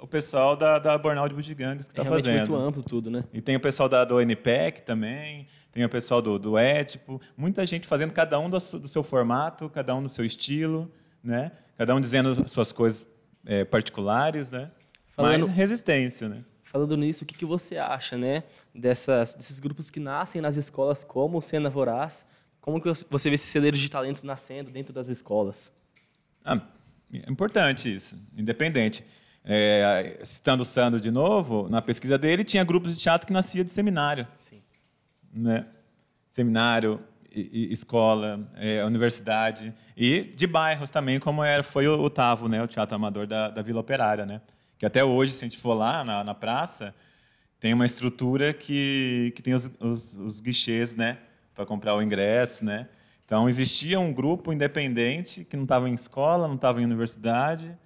o 0.02 0.08
pessoal 0.08 0.56
da, 0.56 0.80
da 0.80 0.98
Bornal 0.98 1.30
de 1.30 1.36
Bugigangas 1.36 1.88
que 1.88 1.92
está 1.94 2.02
É 2.02 2.04
realmente 2.04 2.26
fazendo. 2.26 2.50
muito 2.52 2.56
amplo 2.68 2.84
tudo, 2.84 3.10
né? 3.12 3.24
E 3.34 3.40
tem 3.42 3.56
o 3.56 3.60
pessoal 3.60 3.88
da, 3.88 4.04
do 4.04 4.20
NPEC 4.20 4.82
também, 4.82 5.48
tem 5.72 5.86
o 5.86 5.90
pessoal 5.90 6.22
do, 6.22 6.38
do 6.40 6.58
Étipo, 6.58 7.22
muita 7.38 7.66
gente 7.66 7.88
fazendo 7.88 8.12
cada 8.12 8.40
um 8.40 8.50
do, 8.50 8.58
do 8.58 8.88
seu 8.88 9.04
formato, 9.04 9.70
cada 9.70 9.96
um 9.96 10.04
do 10.04 10.10
seu 10.10 10.26
estilo, 10.26 10.92
né? 11.24 11.52
cada 11.78 11.96
um 11.96 12.02
dizendo 12.02 12.48
suas 12.50 12.72
coisas 12.72 13.08
é, 13.46 13.64
particulares, 13.64 14.52
né? 14.52 14.70
Falando- 15.16 15.48
Mas 15.48 15.56
resistência, 15.56 16.28
né? 16.30 16.44
Falando 16.64 16.96
nisso, 16.96 17.24
o 17.24 17.28
que, 17.28 17.34
que 17.36 17.46
você 17.46 17.76
acha, 17.78 18.18
né, 18.18 18.44
dessas, 18.74 19.36
desses 19.36 19.60
grupos 19.60 19.90
que 19.90 20.00
nascem 20.00 20.42
nas 20.42 20.56
escolas 20.56 21.04
como 21.04 21.38
o 21.38 21.42
Cena 21.42 21.70
Voraz? 21.70 22.26
Como 22.62 22.80
que 22.80 22.88
você 23.10 23.30
vê 23.30 23.36
esses 23.36 23.50
celeiros 23.50 23.80
de 23.80 23.90
talentos 23.90 24.24
nascendo 24.24 24.72
dentro 24.72 24.94
das 24.94 25.08
escolas? 25.10 25.70
Ah, 26.46 26.62
é 27.14 27.30
importante 27.30 27.94
isso, 27.94 28.16
independente. 28.38 29.04
É, 29.44 30.20
citando 30.24 30.62
o 30.64 30.66
Sandro 30.66 31.02
de 31.02 31.10
novo, 31.10 31.68
na 31.70 31.82
pesquisa 31.82 32.18
dele 32.18 32.44
tinha 32.44 32.64
grupos 32.64 32.96
de 32.96 33.02
teatro 33.02 33.26
que 33.26 33.34
nascia 33.34 33.64
de 33.64 33.72
seminário. 33.72 34.28
Sim. 34.38 34.62
né? 35.34 35.66
Seminário, 36.30 37.02
e- 37.34 37.70
e- 37.70 37.74
escola, 37.74 38.48
é, 38.56 38.84
universidade 38.86 39.74
e 39.98 40.22
de 40.36 40.46
bairros 40.46 40.92
também, 40.92 41.20
como 41.20 41.44
era, 41.44 41.64
foi 41.64 41.88
o, 41.88 42.00
o 42.02 42.10
Tavo, 42.10 42.48
né? 42.48 42.62
O 42.62 42.68
Teatro 42.68 42.96
Amador 42.96 43.26
da, 43.26 43.50
da 43.50 43.62
Vila 43.62 43.80
Operária, 43.80 44.26
né? 44.26 44.42
Que 44.78 44.86
até 44.86 45.04
hoje, 45.04 45.32
se 45.34 45.44
a 45.44 45.48
gente 45.48 45.58
for 45.60 45.74
lá 45.74 46.04
na, 46.04 46.24
na 46.24 46.36
praça, 46.36 46.94
tem 47.60 47.74
uma 47.74 47.86
estrutura 47.86 48.54
que, 48.54 49.32
que 49.36 49.42
tem 49.42 49.54
os, 49.54 49.70
os, 49.80 50.14
os 50.14 50.40
guichês, 50.40 50.96
né? 50.96 51.18
Para 51.56 51.66
comprar 51.66 51.96
o 51.96 52.02
ingresso, 52.02 52.64
né? 52.66 52.88
Então 53.26 53.48
existia 53.48 54.00
um 54.00 54.12
grupo 54.14 54.52
independente 54.52 55.46
que 55.46 55.56
não 55.56 55.64
estava 55.64 55.90
em 55.90 55.94
escola, 55.94 56.48
não 56.48 56.56
estava 56.56 56.82
em 56.82 56.86
universidade, 56.86 57.78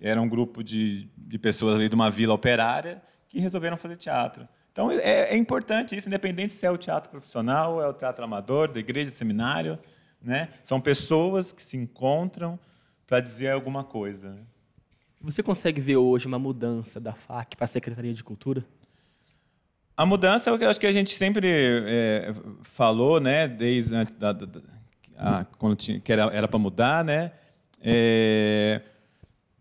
era 0.00 0.20
um 0.20 0.28
grupo 0.28 0.62
de, 0.62 1.08
de 1.16 1.38
pessoas 1.38 1.76
ali 1.76 1.88
de 1.88 1.94
uma 1.94 2.10
vila 2.10 2.34
operária 2.34 3.02
que 3.28 3.40
resolveram 3.40 3.76
fazer 3.76 3.96
teatro. 3.96 4.46
Então 4.72 4.90
é, 4.90 5.30
é 5.32 5.36
importante 5.36 5.96
isso, 5.96 6.08
independente 6.08 6.52
se 6.52 6.66
é 6.66 6.70
o 6.70 6.76
teatro 6.76 7.10
profissional, 7.10 7.80
é 7.82 7.88
o 7.88 7.92
teatro 7.94 8.22
amador, 8.24 8.68
da 8.70 8.78
igreja, 8.78 9.10
seminário, 9.10 9.78
né? 10.20 10.48
São 10.62 10.80
pessoas 10.80 11.50
que 11.52 11.62
se 11.62 11.76
encontram 11.76 12.58
para 13.06 13.20
dizer 13.20 13.50
alguma 13.50 13.82
coisa. 13.84 14.30
né? 14.34 14.42
Você 15.22 15.42
consegue 15.42 15.80
ver 15.80 15.96
hoje 15.96 16.26
uma 16.26 16.38
mudança 16.38 17.00
da 17.00 17.12
FAC 17.14 17.56
para 17.56 17.64
a 17.64 17.68
Secretaria 17.68 18.12
de 18.12 18.22
Cultura? 18.22 18.64
A 19.96 20.04
mudança 20.04 20.50
é 20.50 20.52
o 20.52 20.58
que 20.58 20.64
eu 20.64 20.68
acho 20.68 20.78
que 20.78 20.86
a 20.86 20.92
gente 20.92 21.14
sempre 21.14 21.48
é, 21.50 22.34
falou, 22.64 23.18
né? 23.18 23.48
Desde 23.48 23.94
antes 23.94 24.12
da, 24.14 24.30
da- 24.32 24.44
da- 24.46 24.60
a- 25.16 25.44
quando 25.56 25.74
tinha, 25.74 25.98
que 25.98 26.12
era 26.12 26.46
para 26.46 26.58
mudar, 26.58 27.02
né? 27.02 27.32
É, 27.80 28.82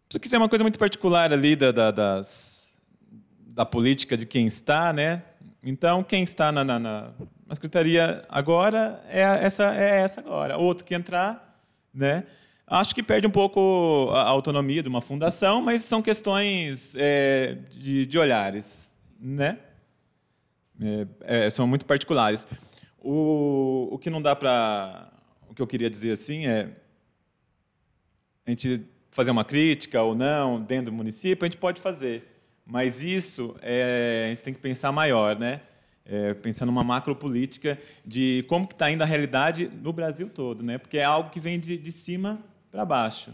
isso 0.10 0.18
aqui 0.18 0.34
é 0.34 0.38
uma 0.38 0.50
coisa 0.50 0.64
muito 0.64 0.78
particular 0.78 1.34
ali 1.34 1.56
da, 1.56 1.72
da, 1.72 1.92
das, 1.92 2.80
da 3.54 3.66
política 3.66 4.16
de 4.16 4.26
quem 4.26 4.46
está, 4.46 4.94
né? 4.94 5.24
Então, 5.64 6.04
quem 6.04 6.24
está 6.24 6.52
na, 6.52 6.64
na, 6.64 6.78
na, 6.78 7.12
na 7.48 7.56
secretaria 7.56 8.24
agora 8.30 9.04
é 9.10 9.22
essa, 9.22 9.76
é 9.76 10.02
essa 10.02 10.22
agora. 10.22 10.58
Outro 10.58 10.86
que 10.86 10.94
entrar, 10.94 11.60
né? 11.92 12.26
Acho 12.68 12.94
que 12.94 13.02
perde 13.02 13.26
um 13.26 13.32
pouco 13.32 14.12
a 14.14 14.22
autonomia 14.22 14.84
de 14.84 14.90
uma 14.90 15.02
fundação, 15.02 15.62
mas 15.62 15.84
são 15.84 16.02
questões 16.02 16.96
é, 16.98 17.58
de, 17.72 18.06
de 18.06 18.18
olhares, 18.18 18.96
né? 19.20 19.58
É, 20.80 21.46
é, 21.46 21.50
são 21.50 21.66
muito 21.66 21.86
particulares. 21.86 22.48
O, 23.00 23.90
o 23.92 23.98
que 23.98 24.10
não 24.10 24.22
dá 24.22 24.36
para. 24.36 25.12
O 25.50 25.54
que 25.56 25.62
eu 25.62 25.68
queria 25.68 25.90
dizer 25.90 26.12
assim 26.12 26.46
é. 26.46 26.70
A 28.46 28.52
gente 28.52 28.86
fazer 29.16 29.32
uma 29.32 29.46
crítica 29.46 30.02
ou 30.02 30.14
não 30.14 30.62
dentro 30.62 30.88
do 30.88 30.92
município, 30.92 31.46
a 31.46 31.48
gente 31.48 31.58
pode 31.58 31.80
fazer. 31.80 32.42
Mas 32.66 33.02
isso 33.02 33.56
é, 33.62 34.26
a 34.26 34.30
gente 34.32 34.44
tem 34.44 34.54
que 34.54 34.60
pensar 34.60 34.92
maior, 34.92 35.40
né? 35.40 35.62
É, 36.06 36.34
pensar 36.34 36.66
numa 36.66 36.84
macropolítica 36.84 37.80
de 38.06 38.44
como 38.50 38.66
está 38.66 38.92
indo 38.92 39.02
a 39.02 39.06
realidade 39.06 39.72
no 39.82 39.94
Brasil 39.94 40.30
todo, 40.30 40.62
né? 40.62 40.78
Porque 40.78 40.98
é 40.98 41.06
algo 41.06 41.30
que 41.30 41.40
vem 41.40 41.58
de, 41.58 41.78
de 41.78 41.92
cima 41.94 42.44
para 42.70 42.84
baixo. 42.84 43.32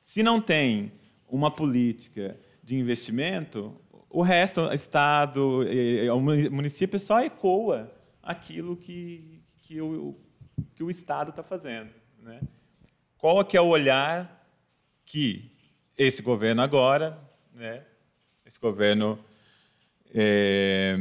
Se 0.00 0.22
não 0.22 0.40
tem 0.40 0.92
uma 1.28 1.50
política 1.50 2.38
de 2.62 2.76
investimento, 2.76 3.74
o 4.08 4.22
resto, 4.22 4.72
Estado, 4.72 5.66
o 6.14 6.20
muni- 6.20 6.48
município 6.48 7.00
só 7.00 7.20
ecoa 7.20 7.92
aquilo 8.22 8.76
que, 8.76 9.42
que, 9.56 9.80
o, 9.80 10.14
que 10.76 10.84
o 10.84 10.90
Estado 10.90 11.30
está 11.30 11.42
fazendo. 11.42 11.90
Né? 12.22 12.40
Qual 13.18 13.40
é 13.40 13.44
que 13.44 13.56
é 13.56 13.60
o 13.60 13.66
olhar 13.66 14.37
que 15.08 15.50
esse 15.96 16.20
governo 16.22 16.60
agora, 16.60 17.18
né, 17.54 17.82
esse 18.46 18.60
governo 18.60 19.18
eh, 20.14 20.98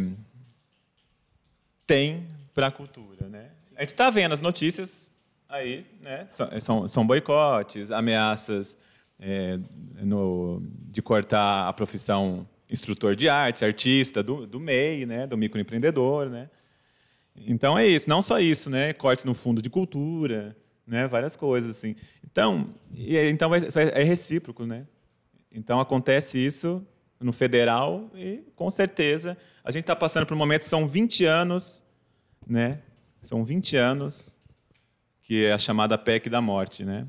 tem 1.86 2.26
para 2.54 2.68
a 2.68 2.72
cultura? 2.72 3.28
Né? 3.28 3.52
A 3.76 3.82
gente 3.82 3.92
está 3.92 4.10
vendo 4.10 4.34
as 4.34 4.42
notícias 4.42 5.12
aí, 5.48 5.86
né? 6.02 6.28
São, 6.62 6.88
são 6.88 7.06
boicotes, 7.06 7.92
ameaças 7.92 8.78
é, 9.20 9.60
no, 10.02 10.64
de 10.90 11.02
cortar 11.02 11.68
a 11.68 11.74
profissão 11.74 12.48
instrutor 12.70 13.16
de 13.16 13.30
arte, 13.30 13.64
artista 13.64 14.24
do, 14.24 14.48
do 14.48 14.60
MEI, 14.60 15.06
né? 15.06 15.28
do 15.28 15.38
microempreendedor. 15.38 16.30
Né? 16.30 16.50
Então 17.36 17.78
é 17.78 17.86
isso, 17.86 18.10
não 18.10 18.22
só 18.22 18.40
isso, 18.40 18.70
né? 18.70 18.94
cortes 18.94 19.26
no 19.26 19.34
fundo 19.34 19.62
de 19.62 19.70
cultura, 19.70 20.56
né? 20.88 21.08
várias 21.08 21.36
coisas 21.36 21.78
assim. 21.78 21.96
Então, 22.24 22.70
e, 22.94 23.18
então 23.30 23.50
vai- 23.50 23.68
é 23.94 24.04
recíproco. 24.04 24.66
Né? 24.66 24.88
Então 25.52 25.80
acontece 25.80 26.38
isso 26.38 26.86
no 27.20 27.34
federal 27.34 28.10
e, 28.16 28.44
com 28.56 28.70
certeza, 28.72 29.38
a 29.64 29.72
gente 29.72 29.82
está 29.84 29.96
passando 29.96 30.26
por 30.26 30.34
um 30.34 30.38
momento, 30.38 30.62
são 30.64 30.88
20 30.88 31.26
anos, 31.26 31.84
né? 32.48 32.80
são 33.22 33.44
20 33.44 33.76
anos 33.76 34.36
que 35.24 35.44
é 35.46 35.52
a 35.52 35.58
chamada 35.58 35.98
PEC 35.98 36.30
da 36.30 36.40
morte, 36.40 36.86
né? 36.86 37.06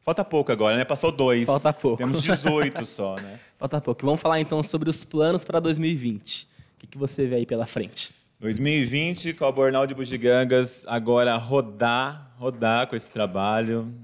Falta 0.00 0.24
pouco 0.24 0.52
agora, 0.52 0.76
né? 0.76 0.84
Passou 0.84 1.10
dois. 1.10 1.46
Falta 1.46 1.72
pouco. 1.72 1.96
Temos 1.96 2.22
18 2.22 2.86
só, 2.86 3.16
né? 3.16 3.40
Falta 3.58 3.80
pouco. 3.80 4.06
Vamos 4.06 4.20
falar 4.20 4.38
então 4.40 4.62
sobre 4.62 4.88
os 4.88 5.02
planos 5.02 5.42
para 5.42 5.58
2020. 5.58 6.44
O 6.44 6.78
que, 6.78 6.86
que 6.86 6.96
você 6.96 7.26
vê 7.26 7.34
aí 7.36 7.46
pela 7.46 7.66
frente? 7.66 8.14
2020, 8.38 9.32
com 9.32 9.46
a 9.46 9.52
Bornal 9.52 9.86
de 9.86 9.94
Bugigangas, 9.94 10.84
agora 10.86 11.34
rodar, 11.36 12.34
rodar 12.36 12.86
com 12.86 12.94
esse 12.94 13.10
trabalho, 13.10 13.94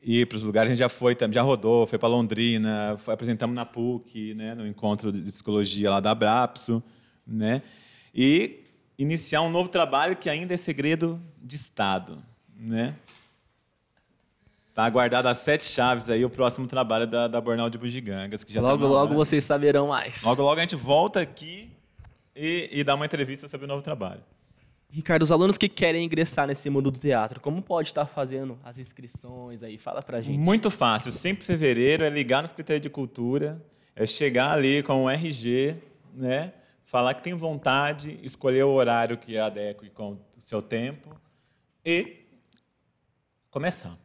ir 0.00 0.26
para 0.26 0.36
os 0.36 0.44
lugares. 0.44 0.70
A 0.70 0.74
gente 0.74 0.78
já 0.78 0.88
foi, 0.88 1.16
já 1.32 1.42
rodou, 1.42 1.86
foi 1.88 1.98
para 1.98 2.08
Londrina, 2.08 2.96
foi, 2.98 3.14
apresentamos 3.14 3.54
na 3.54 3.66
PUC, 3.66 4.34
né, 4.34 4.54
no 4.54 4.64
encontro 4.64 5.10
de 5.10 5.32
psicologia 5.32 5.90
lá 5.90 5.98
da 5.98 6.12
Abrapso, 6.12 6.80
né? 7.26 7.62
E 8.14 8.60
iniciar 8.96 9.42
um 9.42 9.50
novo 9.50 9.68
trabalho 9.68 10.14
que 10.14 10.30
ainda 10.30 10.54
é 10.54 10.56
segredo 10.56 11.20
de 11.42 11.56
Estado, 11.56 12.22
né? 12.56 12.94
Tá 14.72 14.84
aguardado 14.84 15.26
as 15.26 15.38
sete 15.38 15.64
chaves 15.64 16.08
aí 16.08 16.24
o 16.24 16.30
próximo 16.30 16.68
trabalho 16.68 17.08
da, 17.08 17.26
da 17.26 17.40
Bornal 17.40 17.68
de 17.68 17.76
Bugigangas, 17.76 18.44
que 18.44 18.52
já 18.52 18.60
tá 18.62 18.68
logo, 18.68 18.84
na 18.84 18.88
logo 18.88 19.14
vocês 19.14 19.44
saberão 19.44 19.88
mais. 19.88 20.22
Logo, 20.22 20.42
logo 20.42 20.58
a 20.58 20.62
gente 20.62 20.76
volta 20.76 21.20
aqui 21.20 21.68
e, 22.34 22.68
e 22.72 22.84
dá 22.84 22.94
uma 22.94 23.06
entrevista 23.06 23.48
sobre 23.48 23.64
o 23.66 23.68
novo 23.68 23.82
trabalho. 23.82 24.22
Ricardo, 24.88 25.22
os 25.22 25.30
alunos 25.30 25.56
que 25.56 25.68
querem 25.68 26.04
ingressar 26.04 26.46
nesse 26.46 26.68
mundo 26.68 26.90
do 26.90 26.98
teatro, 26.98 27.40
como 27.40 27.62
pode 27.62 27.88
estar 27.88 28.06
fazendo 28.06 28.58
as 28.64 28.76
inscrições 28.76 29.62
aí? 29.62 29.78
Fala 29.78 30.02
pra 30.02 30.20
gente. 30.20 30.38
Muito 30.38 30.68
fácil. 30.68 31.12
Sempre 31.12 31.44
em 31.44 31.46
fevereiro 31.46 32.02
é 32.02 32.10
ligar 32.10 32.42
na 32.42 32.48
Secretaria 32.48 32.80
de 32.80 32.90
Cultura, 32.90 33.64
é 33.94 34.04
chegar 34.06 34.52
ali 34.52 34.82
com 34.82 35.04
o 35.04 35.10
RG, 35.10 35.76
né? 36.12 36.52
falar 36.90 37.14
que 37.14 37.22
tem 37.22 37.34
vontade, 37.34 38.18
escolher 38.20 38.64
o 38.64 38.70
horário 38.70 39.16
que 39.16 39.38
adequa 39.38 39.88
com 39.94 40.14
o 40.14 40.40
seu 40.40 40.60
tempo 40.60 41.14
e 41.84 42.26
começar. 43.48 43.96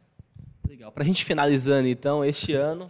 Legal. 0.68 0.92
Pra 0.92 1.02
gente 1.02 1.24
finalizando 1.24 1.88
então, 1.88 2.24
este 2.24 2.52
ano, 2.52 2.88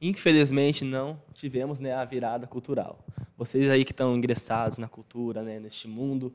infelizmente 0.00 0.84
não 0.84 1.22
tivemos 1.32 1.78
né, 1.78 1.94
a 1.94 2.04
virada 2.04 2.44
cultural. 2.48 3.05
Vocês 3.36 3.68
aí 3.68 3.84
que 3.84 3.92
estão 3.92 4.16
ingressados 4.16 4.78
na 4.78 4.88
cultura, 4.88 5.42
né, 5.42 5.60
neste 5.60 5.86
mundo, 5.86 6.34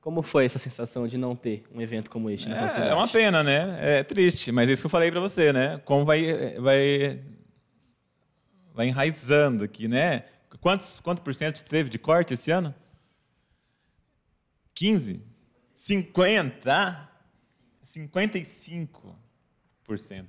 como 0.00 0.22
foi 0.22 0.44
essa 0.44 0.58
sensação 0.58 1.08
de 1.08 1.16
não 1.16 1.34
ter 1.34 1.64
um 1.72 1.80
evento 1.80 2.10
como 2.10 2.28
este 2.28 2.48
nessa 2.48 2.68
cidade? 2.68 2.88
É, 2.88 2.92
é 2.92 2.94
uma 2.94 3.08
pena, 3.08 3.42
né? 3.42 3.78
É 3.80 4.04
triste, 4.04 4.52
mas 4.52 4.68
é 4.68 4.72
isso 4.72 4.82
que 4.82 4.86
eu 4.86 4.90
falei 4.90 5.10
para 5.10 5.20
você, 5.20 5.50
né? 5.50 5.80
Como 5.86 6.04
vai, 6.04 6.60
vai, 6.60 7.24
vai 8.74 8.88
enraizando 8.88 9.64
aqui, 9.64 9.88
né? 9.88 10.26
Quantos, 10.60 11.00
quanto 11.00 11.22
por 11.22 11.34
cento 11.34 11.64
teve 11.64 11.88
de 11.88 11.98
corte 11.98 12.34
esse 12.34 12.50
ano? 12.50 12.74
15? 14.74 15.22
50? 15.74 17.10
55%. 17.84 20.26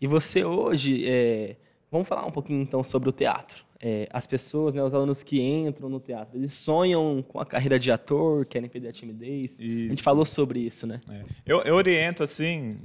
E 0.00 0.06
você 0.06 0.44
hoje, 0.44 1.04
é, 1.06 1.56
vamos 1.90 2.08
falar 2.08 2.26
um 2.26 2.30
pouquinho 2.30 2.62
então 2.62 2.82
sobre 2.84 3.08
o 3.08 3.12
teatro. 3.12 3.64
É, 3.80 4.08
as 4.12 4.26
pessoas, 4.26 4.74
né, 4.74 4.82
os 4.82 4.92
alunos 4.92 5.22
que 5.22 5.40
entram 5.40 5.88
no 5.88 6.00
teatro, 6.00 6.36
eles 6.36 6.52
sonham 6.52 7.24
com 7.26 7.38
a 7.38 7.46
carreira 7.46 7.78
de 7.78 7.92
ator, 7.92 8.44
querem 8.44 8.68
perder 8.68 8.88
a 8.88 8.92
timidez. 8.92 9.56
A 9.58 9.62
gente 9.62 9.94
Isso. 9.94 10.02
falou 10.02 10.26
sobre 10.26 10.58
isso, 10.58 10.84
né? 10.86 11.00
É. 11.08 11.22
Eu, 11.46 11.62
eu 11.62 11.76
oriento 11.76 12.24
assim, 12.24 12.76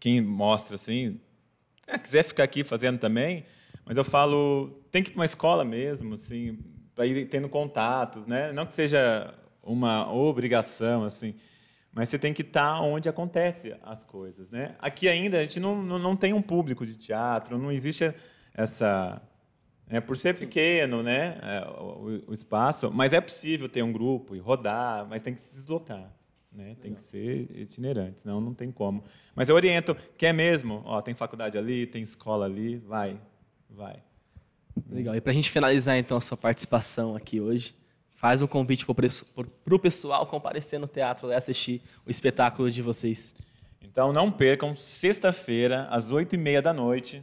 quem 0.00 0.22
mostra 0.22 0.76
assim, 0.76 1.20
é, 1.86 1.98
quiser 1.98 2.22
ficar 2.22 2.44
aqui 2.44 2.64
fazendo 2.64 2.98
também, 2.98 3.44
Mas 3.84 3.96
eu 3.96 4.04
falo, 4.04 4.70
tem 4.90 5.02
que 5.02 5.10
ir 5.10 5.12
para 5.12 5.20
uma 5.20 5.26
escola 5.26 5.64
mesmo, 5.64 6.14
assim, 6.14 6.58
para 6.94 7.06
ir 7.06 7.26
tendo 7.26 7.48
contatos, 7.48 8.26
né? 8.26 8.52
Não 8.52 8.64
que 8.64 8.72
seja 8.72 9.34
uma 9.62 10.10
obrigação, 10.12 11.04
assim, 11.04 11.34
mas 11.94 12.08
você 12.08 12.18
tem 12.18 12.34
que 12.34 12.42
estar 12.42 12.74
tá 12.74 12.80
onde 12.80 13.08
acontece 13.08 13.74
as 13.82 14.02
coisas, 14.04 14.50
né? 14.50 14.74
Aqui 14.80 15.08
ainda 15.08 15.38
a 15.38 15.42
gente 15.42 15.60
não, 15.60 15.80
não, 15.80 15.98
não 15.98 16.16
tem 16.16 16.32
um 16.32 16.42
público 16.42 16.84
de 16.84 16.96
teatro, 16.96 17.56
não 17.56 17.70
existe 17.70 18.12
essa 18.52 19.22
é 19.88 20.00
por 20.00 20.16
ser 20.16 20.34
Sim. 20.34 20.46
pequeno, 20.46 21.02
né, 21.02 21.38
é, 21.42 21.68
o, 21.78 22.22
o, 22.28 22.32
espaço, 22.32 22.90
mas 22.90 23.12
é 23.12 23.20
possível 23.20 23.68
ter 23.68 23.82
um 23.82 23.92
grupo 23.92 24.34
e 24.34 24.38
rodar, 24.38 25.06
mas 25.06 25.22
tem 25.22 25.34
que 25.34 25.42
se 25.42 25.56
deslocar, 25.56 26.10
né? 26.50 26.74
Tem 26.80 26.94
que 26.94 27.04
ser 27.04 27.50
itinerante, 27.54 28.20
senão 28.20 28.40
não 28.40 28.54
tem 28.54 28.72
como. 28.72 29.04
Mas 29.34 29.50
eu 29.50 29.54
oriento, 29.54 29.94
quer 30.16 30.32
mesmo? 30.32 30.82
Ó, 30.86 31.02
tem 31.02 31.14
faculdade 31.14 31.58
ali, 31.58 31.86
tem 31.86 32.02
escola 32.02 32.46
ali, 32.46 32.76
vai, 32.78 33.20
vai. 33.68 34.02
Legal. 34.90 35.14
E 35.14 35.20
para 35.20 35.32
a 35.32 35.34
gente 35.34 35.50
finalizar 35.50 35.98
então 35.98 36.16
a 36.16 36.20
sua 36.20 36.36
participação 36.36 37.14
aqui 37.14 37.38
hoje, 37.38 37.74
faz 38.24 38.40
um 38.40 38.46
convite 38.46 38.86
para 38.86 39.74
o 39.74 39.78
pessoal 39.78 40.24
comparecer 40.24 40.80
no 40.80 40.86
teatro 40.86 41.28
e 41.28 41.34
assistir 41.34 41.82
o 42.06 42.10
espetáculo 42.10 42.70
de 42.70 42.80
vocês. 42.80 43.34
Então 43.82 44.14
não 44.14 44.32
percam, 44.32 44.74
sexta-feira, 44.74 45.86
às 45.90 46.10
oito 46.10 46.34
e 46.34 46.38
meia 46.38 46.62
da 46.62 46.72
noite, 46.72 47.22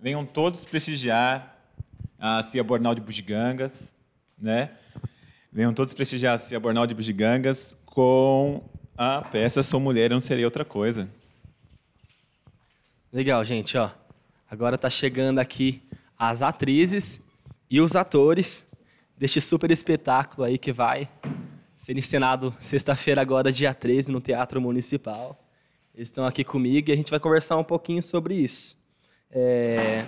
venham 0.00 0.24
todos 0.24 0.64
prestigiar 0.64 1.58
a 2.20 2.40
Cia 2.44 2.62
Bornal 2.62 2.94
de 2.94 3.00
Bugigangas, 3.00 3.96
né? 4.38 4.70
Venham 5.52 5.74
todos 5.74 5.92
prestigiar 5.92 6.36
a 6.36 6.38
Cia 6.38 6.60
Bornal 6.60 6.86
de 6.86 6.94
Bugigangas 6.94 7.76
com 7.84 8.62
a 8.96 9.20
peça 9.20 9.60
Sou 9.64 9.80
Mulher, 9.80 10.10
Não 10.10 10.20
Serei 10.20 10.44
Outra 10.44 10.64
Coisa. 10.64 11.10
Legal, 13.12 13.44
gente, 13.44 13.76
ó. 13.76 13.90
Agora 14.48 14.76
está 14.76 14.88
chegando 14.88 15.40
aqui 15.40 15.82
as 16.16 16.42
atrizes 16.42 17.20
e 17.68 17.80
os 17.80 17.96
atores 17.96 18.67
deste 19.18 19.40
super 19.40 19.70
espetáculo 19.70 20.46
aí 20.46 20.56
que 20.56 20.72
vai 20.72 21.08
ser 21.76 21.96
encenado 21.98 22.54
sexta-feira 22.60 23.20
agora, 23.20 23.50
dia 23.50 23.74
13, 23.74 24.12
no 24.12 24.20
Teatro 24.20 24.60
Municipal. 24.60 25.36
Eles 25.94 26.08
estão 26.08 26.24
aqui 26.24 26.44
comigo 26.44 26.90
e 26.90 26.92
a 26.92 26.96
gente 26.96 27.10
vai 27.10 27.18
conversar 27.18 27.56
um 27.56 27.64
pouquinho 27.64 28.02
sobre 28.02 28.34
isso. 28.34 28.76
É... 29.30 30.04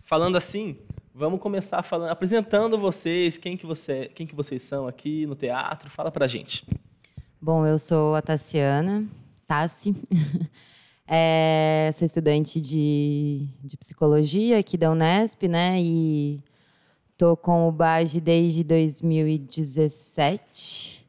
Falando 0.00 0.36
assim, 0.36 0.76
vamos 1.14 1.40
começar 1.40 1.82
falando, 1.82 2.10
apresentando 2.10 2.76
vocês, 2.76 3.38
quem 3.38 3.56
que, 3.56 3.64
você, 3.64 4.10
quem 4.14 4.26
que 4.26 4.34
vocês 4.34 4.62
são 4.62 4.88
aqui 4.88 5.24
no 5.26 5.36
teatro. 5.36 5.88
Fala 5.88 6.10
pra 6.10 6.26
gente. 6.26 6.66
Bom, 7.40 7.64
eu 7.66 7.78
sou 7.78 8.14
a 8.16 8.22
Tassiana, 8.22 9.06
Tassi. 9.46 9.94
É, 11.08 11.88
sou 11.94 12.04
estudante 12.04 12.60
de, 12.60 13.46
de 13.62 13.76
psicologia 13.76 14.58
aqui 14.58 14.76
da 14.76 14.90
Unesp, 14.90 15.46
né? 15.46 15.80
E 15.80 16.42
tô 17.16 17.36
com 17.36 17.68
o 17.68 17.72
BAGE 17.72 18.20
desde 18.20 18.62
2017. 18.62 21.04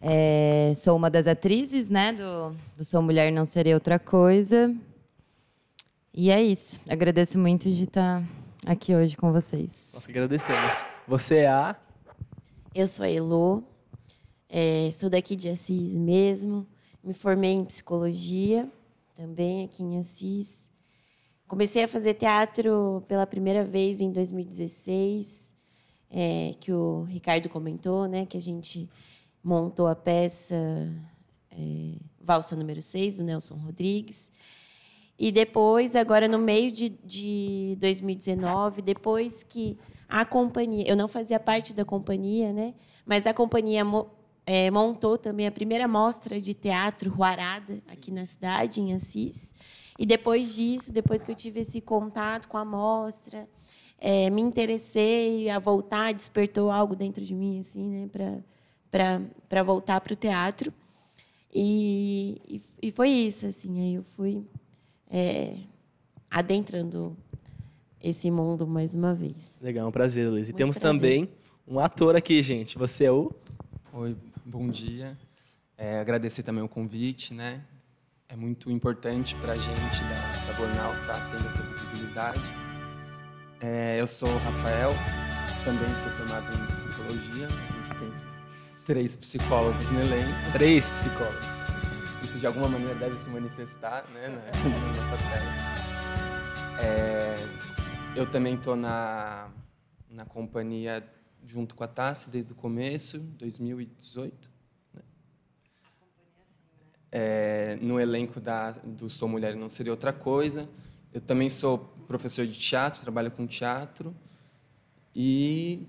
É, 0.00 0.72
sou 0.76 0.96
uma 0.96 1.10
das 1.10 1.26
atrizes, 1.26 1.90
né? 1.90 2.12
Do, 2.12 2.56
do 2.76 2.84
Sou 2.84 3.02
Mulher 3.02 3.30
Não 3.30 3.44
Seria 3.44 3.74
Outra 3.74 3.98
Coisa. 3.98 4.74
E 6.12 6.30
é 6.30 6.42
isso. 6.42 6.80
Agradeço 6.88 7.38
muito 7.38 7.70
de 7.70 7.84
estar 7.84 8.22
aqui 8.66 8.94
hoje 8.94 9.16
com 9.16 9.32
vocês. 9.32 9.92
Nós 9.94 10.08
agradecemos. 10.08 10.74
Você 11.06 11.36
é 11.36 11.48
a? 11.48 11.76
Eu 12.74 12.86
sou 12.86 13.04
a 13.04 13.10
Elo. 13.10 13.62
É, 14.48 14.90
sou 14.92 15.10
daqui 15.10 15.36
de 15.36 15.48
Assis 15.48 15.96
mesmo. 15.96 16.66
Me 17.04 17.14
formei 17.14 17.52
em 17.52 17.64
psicologia, 17.64 18.68
também 19.14 19.64
aqui 19.64 19.82
em 19.82 19.98
Assis. 19.98 20.69
Comecei 21.50 21.82
a 21.82 21.88
fazer 21.88 22.14
teatro 22.14 23.02
pela 23.08 23.26
primeira 23.26 23.64
vez 23.64 24.00
em 24.00 24.12
2016, 24.12 25.52
é, 26.08 26.54
que 26.60 26.72
o 26.72 27.02
Ricardo 27.02 27.48
comentou, 27.48 28.06
né, 28.06 28.24
que 28.24 28.36
a 28.36 28.40
gente 28.40 28.88
montou 29.42 29.88
a 29.88 29.96
peça 29.96 30.54
é, 31.50 31.94
Valsa 32.20 32.54
número 32.54 32.80
6, 32.80 33.16
do 33.16 33.24
Nelson 33.24 33.56
Rodrigues. 33.56 34.30
E 35.18 35.32
depois, 35.32 35.96
agora 35.96 36.28
no 36.28 36.38
meio 36.38 36.70
de, 36.70 36.90
de 37.04 37.76
2019, 37.80 38.80
depois 38.80 39.42
que 39.42 39.76
a 40.08 40.24
companhia, 40.24 40.84
eu 40.86 40.94
não 40.94 41.08
fazia 41.08 41.40
parte 41.40 41.74
da 41.74 41.84
companhia, 41.84 42.52
né? 42.52 42.74
Mas 43.04 43.26
a 43.26 43.34
companhia 43.34 43.84
é, 44.52 44.68
montou 44.68 45.16
também 45.16 45.46
a 45.46 45.52
primeira 45.52 45.86
mostra 45.86 46.40
de 46.40 46.54
teatro 46.54 47.08
Ruarada 47.08 47.80
aqui 47.86 48.10
na 48.10 48.26
cidade, 48.26 48.80
em 48.80 48.92
Assis. 48.92 49.54
E 49.96 50.04
depois 50.04 50.56
disso, 50.56 50.92
depois 50.92 51.22
que 51.22 51.30
eu 51.30 51.36
tive 51.36 51.60
esse 51.60 51.80
contato 51.80 52.48
com 52.48 52.58
a 52.58 52.64
mostra, 52.64 53.48
é, 53.96 54.28
me 54.28 54.42
interessei 54.42 55.48
a 55.48 55.60
voltar, 55.60 56.12
despertou 56.12 56.68
algo 56.68 56.96
dentro 56.96 57.24
de 57.24 57.32
mim, 57.32 57.60
assim, 57.60 57.88
né, 57.88 58.08
para 58.90 59.62
voltar 59.62 60.00
para 60.00 60.14
o 60.14 60.16
teatro. 60.16 60.74
E, 61.54 62.40
e, 62.48 62.88
e, 62.88 62.90
foi 62.90 63.08
isso, 63.08 63.46
assim, 63.46 63.80
aí 63.80 63.94
eu 63.94 64.02
fui 64.02 64.44
é, 65.08 65.58
adentrando 66.28 67.16
esse 68.02 68.28
mundo 68.32 68.66
mais 68.66 68.96
uma 68.96 69.14
vez. 69.14 69.60
Legal, 69.62 69.86
um 69.86 69.92
prazer, 69.92 70.28
Luiz. 70.28 70.48
E 70.48 70.52
temos 70.52 70.76
prazer. 70.76 71.00
também 71.00 71.28
um 71.68 71.78
ator 71.78 72.16
aqui, 72.16 72.42
gente. 72.42 72.76
Você 72.76 73.04
é 73.04 73.12
o? 73.12 73.30
Oi, 73.92 74.16
bom 74.44 74.68
dia. 74.68 75.16
É, 75.76 75.98
agradecer 76.00 76.42
também 76.42 76.62
o 76.62 76.68
convite, 76.68 77.32
né? 77.32 77.62
É 78.28 78.36
muito 78.36 78.70
importante 78.70 79.34
para 79.36 79.52
a 79.52 79.56
gente 79.56 80.00
da, 80.04 80.46
da 80.46 80.58
Bornal 80.58 80.94
estar 80.94 81.14
tá 81.14 81.30
tendo 81.30 81.46
essa 81.46 81.62
visibilidade. 81.62 82.40
É, 83.60 84.00
eu 84.00 84.06
sou 84.06 84.28
o 84.28 84.38
Rafael, 84.38 84.92
também 85.64 85.88
sou 85.88 86.10
formado 86.12 86.46
em 86.54 86.66
psicologia. 86.66 87.46
A 87.46 87.88
gente 87.88 87.98
tem 87.98 88.12
três 88.86 89.16
psicólogos 89.16 89.90
no 89.90 90.00
elenco. 90.00 90.52
Três 90.52 90.88
psicólogos. 90.88 91.60
Isso 92.22 92.38
de 92.38 92.46
alguma 92.46 92.68
maneira 92.68 92.94
deve 92.94 93.16
se 93.16 93.28
manifestar 93.30 94.04
né, 94.12 94.28
na, 94.28 94.36
na 94.36 94.86
nossa 94.86 95.16
tese. 95.28 96.84
É, 96.86 97.36
eu 98.16 98.30
também 98.30 98.54
estou 98.54 98.76
na, 98.76 99.48
na 100.08 100.24
companhia 100.24 101.04
junto 101.44 101.74
com 101.74 101.84
a 101.84 101.88
Tassi 101.88 102.30
desde 102.30 102.52
o 102.52 102.54
começo, 102.54 103.18
2018. 103.18 104.50
Né? 104.94 105.02
É, 107.10 107.78
no 107.80 108.00
elenco 108.00 108.40
da, 108.40 108.72
do 108.72 109.08
Sou 109.08 109.28
Mulher 109.28 109.54
Não 109.56 109.68
Seria 109.68 109.92
Outra 109.92 110.12
Coisa. 110.12 110.68
Eu 111.12 111.20
também 111.20 111.50
sou 111.50 111.78
professor 112.06 112.46
de 112.46 112.58
teatro, 112.58 113.00
trabalho 113.00 113.30
com 113.30 113.46
teatro 113.46 114.14
e 115.14 115.86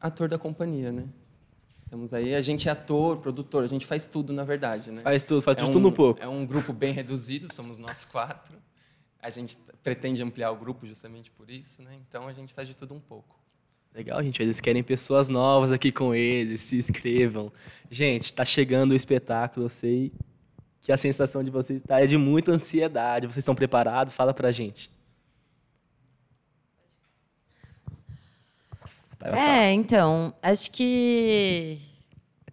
ator 0.00 0.28
da 0.28 0.38
companhia, 0.38 0.90
né? 0.90 1.08
Estamos 1.70 2.12
aí, 2.12 2.34
a 2.34 2.40
gente 2.40 2.68
é 2.68 2.72
ator, 2.72 3.18
produtor, 3.18 3.62
a 3.62 3.66
gente 3.68 3.86
faz 3.86 4.06
tudo, 4.06 4.32
na 4.32 4.42
verdade, 4.42 4.90
né? 4.90 5.02
Faz 5.02 5.22
tudo, 5.24 5.40
faz 5.42 5.56
é 5.58 5.60
tudo 5.60 5.78
um, 5.78 5.90
um 5.90 5.92
pouco. 5.92 6.20
É 6.20 6.26
um 6.26 6.44
grupo 6.44 6.72
bem 6.72 6.92
reduzido, 6.92 7.52
somos 7.52 7.78
nós 7.78 8.04
quatro. 8.04 8.58
A 9.22 9.30
gente 9.30 9.56
pretende 9.82 10.22
ampliar 10.22 10.50
o 10.50 10.56
grupo 10.56 10.86
justamente 10.86 11.30
por 11.30 11.48
isso, 11.50 11.82
né? 11.82 11.96
Então 12.08 12.26
a 12.26 12.32
gente 12.32 12.52
faz 12.52 12.66
de 12.66 12.74
tudo 12.74 12.94
um 12.94 13.00
pouco. 13.00 13.43
Legal, 13.94 14.20
gente. 14.24 14.42
Eles 14.42 14.60
querem 14.60 14.82
pessoas 14.82 15.28
novas 15.28 15.70
aqui 15.70 15.92
com 15.92 16.12
eles, 16.12 16.62
se 16.62 16.76
inscrevam. 16.76 17.52
Gente, 17.88 18.24
está 18.24 18.44
chegando 18.44 18.90
o 18.90 18.96
espetáculo, 18.96 19.66
eu 19.66 19.70
sei 19.70 20.12
que 20.80 20.90
a 20.90 20.96
sensação 20.96 21.44
de 21.44 21.50
vocês 21.50 21.80
está 21.80 22.00
é 22.00 22.06
de 22.06 22.18
muita 22.18 22.50
ansiedade. 22.50 23.26
Vocês 23.28 23.38
estão 23.38 23.54
preparados? 23.54 24.12
Fala 24.12 24.34
pra 24.34 24.50
gente. 24.50 24.90
É, 29.22 29.72
então, 29.72 30.34
acho 30.42 30.70
que 30.70 31.80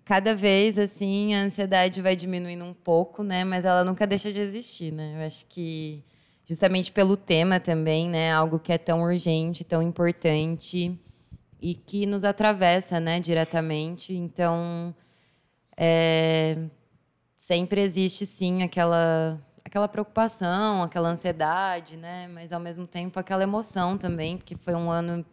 cada 0.06 0.34
vez 0.34 0.80
assim 0.80 1.34
a 1.34 1.42
ansiedade 1.42 2.02
vai 2.02 2.16
diminuindo 2.16 2.64
um 2.64 2.74
pouco, 2.74 3.24
né? 3.24 3.44
Mas 3.44 3.66
ela 3.66 3.84
nunca 3.84 4.06
deixa 4.06 4.32
de 4.32 4.40
existir, 4.40 4.94
né? 4.94 5.16
Eu 5.18 5.28
acho 5.28 5.46
que 5.48 6.02
justamente 6.46 6.92
pelo 6.92 7.18
tema 7.18 7.60
também, 7.60 8.08
né? 8.08 8.32
Algo 8.32 8.60
que 8.60 8.72
é 8.72 8.78
tão 8.78 9.02
urgente, 9.02 9.66
tão 9.66 9.82
importante 9.82 10.98
e 11.62 11.76
que 11.76 12.06
nos 12.06 12.24
atravessa 12.24 13.00
né, 13.00 13.20
diretamente. 13.20 14.14
Então, 14.14 14.96
é, 15.78 16.58
sempre 17.38 17.82
existe, 17.82 18.26
sim, 18.26 18.64
aquela, 18.64 19.40
aquela 19.64 19.88
preocupação, 19.88 20.82
aquela 20.84 21.10
ansiedade, 21.10 21.96
né? 21.96 22.28
mas, 22.28 22.52
ao 22.52 22.60
mesmo 22.60 22.88
tempo, 22.88 23.20
aquela 23.20 23.44
emoção 23.44 23.98
também, 23.98 24.38
porque 24.38 24.56
foi 24.56 24.74
um 24.74 24.90
ano 24.90 25.26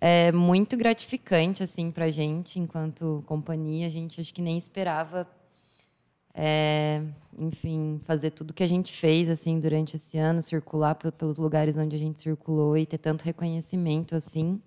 é, 0.00 0.32
muito 0.32 0.76
gratificante 0.76 1.62
assim, 1.62 1.90
para 1.90 2.06
a 2.06 2.10
gente, 2.10 2.58
enquanto 2.58 3.22
companhia. 3.26 3.86
A 3.86 3.90
gente 3.90 4.20
acho 4.20 4.32
que 4.32 4.40
nem 4.40 4.56
esperava 4.56 5.28
é, 6.40 7.02
enfim, 7.36 8.00
fazer 8.04 8.30
tudo 8.30 8.54
que 8.54 8.62
a 8.62 8.66
gente 8.66 8.92
fez 8.92 9.28
assim 9.28 9.58
durante 9.58 9.96
esse 9.96 10.16
ano, 10.16 10.40
circular 10.40 10.94
pelos 10.94 11.36
lugares 11.36 11.76
onde 11.76 11.96
a 11.96 11.98
gente 11.98 12.20
circulou 12.20 12.76
e 12.76 12.86
ter 12.86 12.98
tanto 12.98 13.24
reconhecimento 13.24 14.14
assim. 14.14 14.62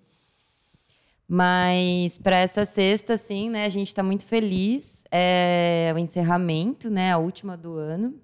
Mas 1.34 2.18
para 2.18 2.36
essa 2.36 2.66
sexta, 2.66 3.16
sim, 3.16 3.48
né, 3.48 3.64
a 3.64 3.68
gente 3.70 3.88
está 3.88 4.02
muito 4.02 4.22
feliz. 4.22 5.02
É 5.10 5.90
o 5.94 5.98
encerramento, 5.98 6.90
né, 6.90 7.10
a 7.10 7.16
última 7.16 7.56
do 7.56 7.72
ano. 7.72 8.20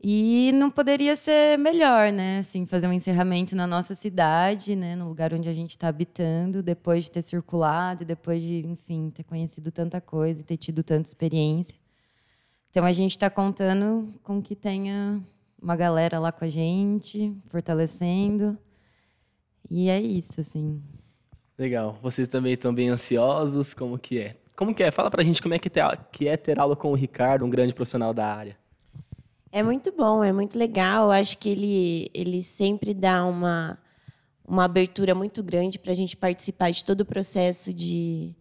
E 0.00 0.52
não 0.54 0.70
poderia 0.70 1.16
ser 1.16 1.58
melhor, 1.58 2.12
né? 2.12 2.38
Assim, 2.38 2.64
fazer 2.64 2.86
um 2.86 2.92
encerramento 2.92 3.56
na 3.56 3.66
nossa 3.66 3.96
cidade, 3.96 4.76
né? 4.76 4.94
No 4.94 5.08
lugar 5.08 5.34
onde 5.34 5.48
a 5.48 5.52
gente 5.52 5.70
está 5.70 5.88
habitando, 5.88 6.62
depois 6.62 7.06
de 7.06 7.10
ter 7.10 7.22
circulado, 7.22 8.04
depois 8.04 8.40
de, 8.40 8.64
enfim, 8.64 9.10
ter 9.10 9.24
conhecido 9.24 9.72
tanta 9.72 10.00
coisa 10.00 10.42
e 10.42 10.44
ter 10.44 10.56
tido 10.56 10.84
tanta 10.84 11.08
experiência. 11.08 11.76
Então 12.70 12.84
a 12.84 12.92
gente 12.92 13.10
está 13.10 13.28
contando 13.28 14.14
com 14.22 14.40
que 14.40 14.54
tenha 14.54 15.20
uma 15.60 15.74
galera 15.74 16.20
lá 16.20 16.30
com 16.30 16.44
a 16.44 16.48
gente, 16.48 17.34
fortalecendo. 17.48 18.56
E 19.68 19.88
é 19.88 20.00
isso, 20.00 20.40
assim. 20.40 20.80
Legal. 21.58 21.98
Vocês 22.00 22.28
também 22.28 22.52
estão 22.52 22.72
bem 22.72 22.88
ansiosos? 22.88 23.74
Como 23.74 23.98
que 23.98 24.20
é? 24.20 24.36
Como 24.54 24.72
que 24.72 24.82
é? 24.82 24.92
Fala 24.92 25.10
pra 25.10 25.24
gente 25.24 25.42
como 25.42 25.54
é 25.54 25.58
que, 25.58 25.68
que 26.12 26.28
é 26.28 26.36
ter 26.36 26.58
aula 26.58 26.76
com 26.76 26.92
o 26.92 26.94
Ricardo, 26.94 27.44
um 27.44 27.50
grande 27.50 27.74
profissional 27.74 28.14
da 28.14 28.26
área. 28.32 28.56
É 29.50 29.62
muito 29.62 29.90
bom, 29.90 30.22
é 30.22 30.32
muito 30.32 30.56
legal. 30.56 31.06
Eu 31.06 31.12
acho 31.12 31.36
que 31.36 31.48
ele, 31.48 32.10
ele 32.14 32.42
sempre 32.42 32.94
dá 32.94 33.24
uma, 33.24 33.76
uma 34.46 34.64
abertura 34.64 35.14
muito 35.14 35.42
grande 35.42 35.78
para 35.78 35.90
a 35.90 35.94
gente 35.96 36.16
participar 36.16 36.70
de 36.70 36.84
todo 36.84 37.00
o 37.00 37.06
processo 37.06 37.72
de, 37.72 38.36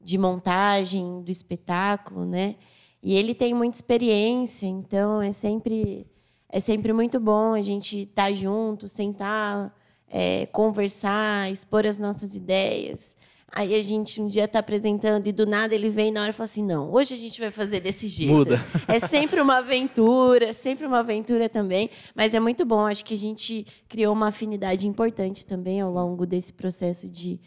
de 0.00 0.18
montagem 0.18 1.22
do 1.22 1.30
espetáculo, 1.30 2.26
né? 2.26 2.56
E 3.02 3.14
ele 3.14 3.34
tem 3.34 3.54
muita 3.54 3.76
experiência, 3.76 4.66
então 4.66 5.22
é 5.22 5.32
sempre 5.32 6.06
é 6.48 6.60
sempre 6.60 6.92
muito 6.92 7.18
bom 7.18 7.54
a 7.54 7.62
gente 7.62 8.02
estar 8.02 8.26
tá 8.26 8.32
junto, 8.32 8.88
sentar, 8.88 9.74
é, 10.12 10.44
conversar, 10.46 11.50
expor 11.50 11.86
as 11.86 11.96
nossas 11.96 12.36
ideias. 12.36 13.16
Aí 13.54 13.74
a 13.74 13.82
gente 13.82 14.20
um 14.20 14.26
dia 14.26 14.44
está 14.44 14.60
apresentando 14.60 15.26
e 15.26 15.32
do 15.32 15.46
nada 15.46 15.74
ele 15.74 15.90
vem 15.90 16.10
na 16.10 16.22
hora 16.22 16.30
e 16.30 16.32
fala 16.32 16.44
assim: 16.44 16.64
não, 16.64 16.90
hoje 16.90 17.14
a 17.14 17.18
gente 17.18 17.38
vai 17.40 17.50
fazer 17.50 17.80
desse 17.80 18.08
jeito. 18.08 18.32
Muda. 18.32 18.54
É 18.88 18.98
sempre 19.00 19.40
uma 19.40 19.58
aventura, 19.58 20.54
sempre 20.54 20.86
uma 20.86 21.00
aventura 21.00 21.48
também. 21.48 21.90
Mas 22.14 22.32
é 22.32 22.40
muito 22.40 22.64
bom. 22.64 22.86
Acho 22.86 23.04
que 23.04 23.14
a 23.14 23.18
gente 23.18 23.66
criou 23.88 24.14
uma 24.14 24.28
afinidade 24.28 24.86
importante 24.86 25.46
também 25.46 25.80
ao 25.80 25.92
longo 25.92 26.24
desse 26.26 26.52
processo 26.52 27.10
de, 27.10 27.38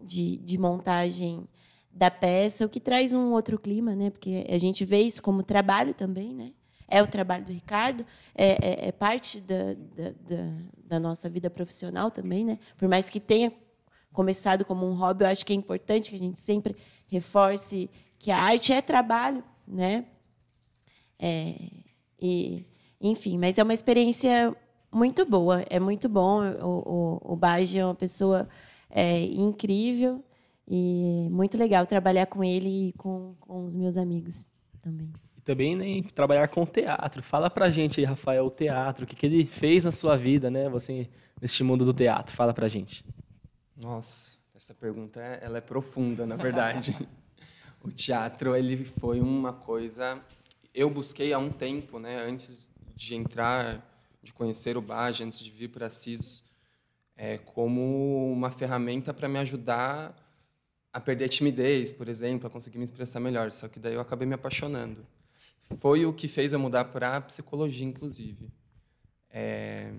de, 0.00 0.38
de 0.38 0.58
montagem 0.58 1.46
da 1.92 2.10
peça, 2.10 2.64
o 2.64 2.68
que 2.68 2.80
traz 2.80 3.12
um 3.12 3.32
outro 3.32 3.58
clima, 3.58 3.94
né? 3.94 4.10
Porque 4.10 4.44
a 4.48 4.58
gente 4.58 4.84
vê 4.84 5.00
isso 5.02 5.22
como 5.22 5.42
trabalho 5.42 5.94
também, 5.94 6.34
né? 6.34 6.50
É 6.94 7.02
o 7.02 7.06
trabalho 7.06 7.42
do 7.42 7.50
Ricardo, 7.50 8.04
é, 8.34 8.50
é, 8.84 8.88
é 8.88 8.92
parte 8.92 9.40
da, 9.40 9.72
da, 9.72 10.36
da, 10.84 11.00
nossa 11.00 11.26
vida 11.26 11.48
profissional 11.48 12.10
também, 12.10 12.44
né? 12.44 12.58
Por 12.76 12.86
mais 12.86 13.08
que 13.08 13.18
tenha 13.18 13.50
começado 14.12 14.62
como 14.62 14.86
um 14.86 14.92
hobby, 14.92 15.24
eu 15.24 15.28
acho 15.28 15.46
que 15.46 15.54
é 15.54 15.56
importante 15.56 16.10
que 16.10 16.16
a 16.16 16.18
gente 16.18 16.38
sempre 16.38 16.76
reforce 17.06 17.88
que 18.18 18.30
a 18.30 18.38
arte 18.38 18.74
é 18.74 18.82
trabalho, 18.82 19.42
né? 19.66 20.04
É, 21.18 21.54
e, 22.20 22.66
enfim, 23.00 23.38
mas 23.38 23.56
é 23.56 23.62
uma 23.62 23.72
experiência 23.72 24.54
muito 24.92 25.24
boa, 25.24 25.64
é 25.70 25.80
muito 25.80 26.10
bom. 26.10 26.42
O, 26.60 27.22
o, 27.24 27.32
o 27.32 27.36
Baji 27.36 27.78
é 27.78 27.86
uma 27.86 27.94
pessoa 27.94 28.46
é, 28.90 29.22
incrível 29.24 30.22
e 30.68 31.26
muito 31.30 31.56
legal 31.56 31.86
trabalhar 31.86 32.26
com 32.26 32.44
ele 32.44 32.88
e 32.88 32.92
com, 32.92 33.34
com 33.40 33.64
os 33.64 33.74
meus 33.74 33.96
amigos 33.96 34.46
também. 34.82 35.10
Também 35.44 35.76
né, 35.76 36.02
trabalhar 36.14 36.48
com 36.48 36.64
teatro. 36.64 37.22
Fala 37.22 37.50
pra 37.50 37.70
gente 37.70 38.00
aí, 38.00 38.06
Rafael, 38.06 38.46
o 38.46 38.50
teatro, 38.50 39.04
o 39.04 39.06
que, 39.06 39.16
que 39.16 39.26
ele 39.26 39.46
fez 39.46 39.84
na 39.84 39.90
sua 39.90 40.16
vida, 40.16 40.50
né? 40.50 40.68
Você 40.68 41.08
neste 41.40 41.64
mundo 41.64 41.84
do 41.84 41.92
teatro. 41.92 42.34
Fala 42.36 42.54
pra 42.54 42.68
gente. 42.68 43.04
Nossa, 43.76 44.38
essa 44.54 44.72
pergunta 44.72 45.20
ela 45.20 45.58
é 45.58 45.60
profunda, 45.60 46.24
na 46.24 46.36
verdade. 46.36 46.96
o 47.82 47.90
teatro 47.90 48.54
ele 48.54 48.84
foi 48.84 49.20
uma 49.20 49.52
coisa 49.52 50.22
eu 50.74 50.88
busquei 50.88 51.32
há 51.32 51.38
um 51.38 51.50
tempo, 51.50 51.98
né, 51.98 52.22
antes 52.22 52.68
de 52.96 53.14
entrar, 53.14 53.86
de 54.22 54.32
conhecer 54.32 54.76
o 54.76 54.82
Baja, 54.82 55.24
antes 55.24 55.40
de 55.40 55.50
vir 55.50 55.68
para 55.68 55.86
Assis, 55.86 56.42
é, 57.16 57.38
como 57.38 58.32
uma 58.32 58.50
ferramenta 58.50 59.12
para 59.12 59.28
me 59.28 59.38
ajudar 59.38 60.16
a 60.92 61.00
perder 61.00 61.26
a 61.26 61.28
timidez, 61.28 61.92
por 61.92 62.08
exemplo, 62.08 62.46
a 62.46 62.50
conseguir 62.50 62.78
me 62.78 62.84
expressar 62.84 63.20
melhor. 63.20 63.50
Só 63.50 63.68
que 63.68 63.78
daí 63.78 63.94
eu 63.94 64.00
acabei 64.00 64.26
me 64.26 64.34
apaixonando. 64.34 65.06
Foi 65.78 66.04
o 66.04 66.12
que 66.12 66.28
fez 66.28 66.52
eu 66.52 66.58
mudar 66.58 66.86
para 66.86 67.20
psicologia, 67.20 67.86
inclusive. 67.86 68.50
É... 69.30 69.92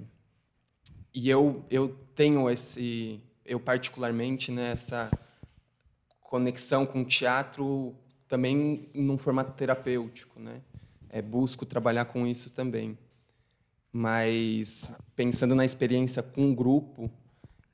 E 1.13 1.29
eu 1.29 1.63
eu 1.69 1.89
tenho 2.15 2.49
esse 2.49 3.21
eu 3.45 3.59
particularmente 3.59 4.51
né, 4.51 4.73
conexão 6.21 6.85
com 6.85 7.01
o 7.01 7.05
teatro 7.05 7.95
também 8.27 8.89
num 8.93 9.17
formato 9.17 9.53
terapêutico, 9.53 10.39
né? 10.39 10.61
É, 11.09 11.21
busco 11.21 11.65
trabalhar 11.65 12.05
com 12.05 12.25
isso 12.25 12.49
também. 12.49 12.97
Mas 13.91 14.91
pensando 15.15 15.53
na 15.53 15.63
experiência 15.63 16.23
com 16.23 16.49
o 16.49 16.55
grupo, 16.55 17.11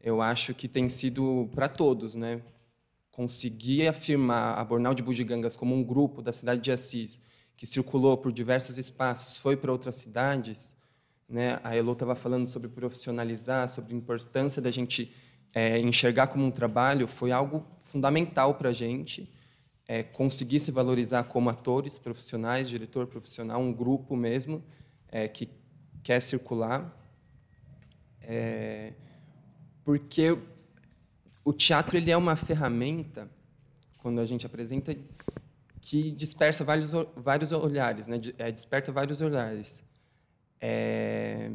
eu 0.01 0.21
acho 0.21 0.53
que 0.53 0.67
tem 0.67 0.89
sido 0.89 1.49
para 1.53 1.69
todos, 1.69 2.15
né? 2.15 2.41
Conseguir 3.11 3.87
afirmar 3.87 4.57
a 4.57 4.63
Bornal 4.65 4.93
de 4.93 5.01
Bugigangas 5.01 5.55
como 5.55 5.73
um 5.73 5.81
grupo 5.81 6.21
da 6.21 6.33
cidade 6.33 6.59
de 6.59 6.71
Assis, 6.73 7.21
que 7.59 7.65
circulou 7.65 8.17
por 8.17 8.31
diversos 8.31 8.77
espaços, 8.77 9.37
foi 9.37 9.57
para 9.57 9.69
outras 9.69 9.95
cidades, 9.95 10.73
né? 11.27 11.59
A 11.61 11.75
Elo 11.75 11.91
estava 11.91 12.15
falando 12.15 12.47
sobre 12.47 12.69
profissionalizar, 12.69 13.67
sobre 13.67 13.93
a 13.93 13.97
importância 13.97 14.61
da 14.61 14.71
gente 14.71 15.13
é, 15.53 15.77
enxergar 15.77 16.27
como 16.27 16.45
um 16.45 16.51
trabalho 16.51 17.05
foi 17.05 17.33
algo 17.33 17.65
fundamental 17.79 18.55
para 18.55 18.69
a 18.69 18.71
gente. 18.71 19.29
É, 19.85 20.03
conseguir 20.03 20.61
se 20.61 20.71
valorizar 20.71 21.25
como 21.25 21.49
atores 21.49 21.97
profissionais, 21.97 22.69
diretor 22.69 23.07
profissional, 23.07 23.59
um 23.59 23.73
grupo 23.73 24.15
mesmo 24.15 24.63
é, 25.09 25.27
que 25.27 25.49
quer 26.01 26.21
circular. 26.21 26.97
É, 28.21 28.93
porque 29.83 30.37
o 31.43 31.51
teatro 31.51 31.97
ele 31.97 32.09
é 32.09 32.15
uma 32.15 32.37
ferramenta, 32.37 33.29
quando 33.97 34.21
a 34.21 34.25
gente 34.25 34.45
apresenta, 34.45 34.95
que 35.81 36.11
dispersa 36.11 36.63
vários, 36.63 36.91
vários 37.15 37.51
olhares, 37.51 38.07
né? 38.07 38.19
É, 38.37 38.51
desperta 38.51 38.91
vários 38.91 39.21
olhares. 39.21 39.83
É, 40.59 41.51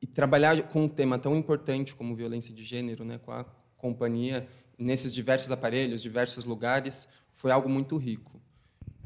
e 0.00 0.06
trabalhar 0.06 0.62
com 0.68 0.84
um 0.84 0.88
tema 0.88 1.18
tão 1.18 1.36
importante 1.36 1.94
como 1.94 2.14
violência 2.14 2.54
de 2.54 2.62
gênero, 2.64 3.04
né, 3.04 3.18
com 3.18 3.32
a 3.32 3.44
companhia 3.76 4.48
nesses 4.76 5.12
diversos 5.12 5.50
aparelhos, 5.50 6.00
diversos 6.00 6.44
lugares, 6.44 7.08
foi 7.32 7.50
algo 7.50 7.68
muito 7.68 7.96
rico. 7.96 8.40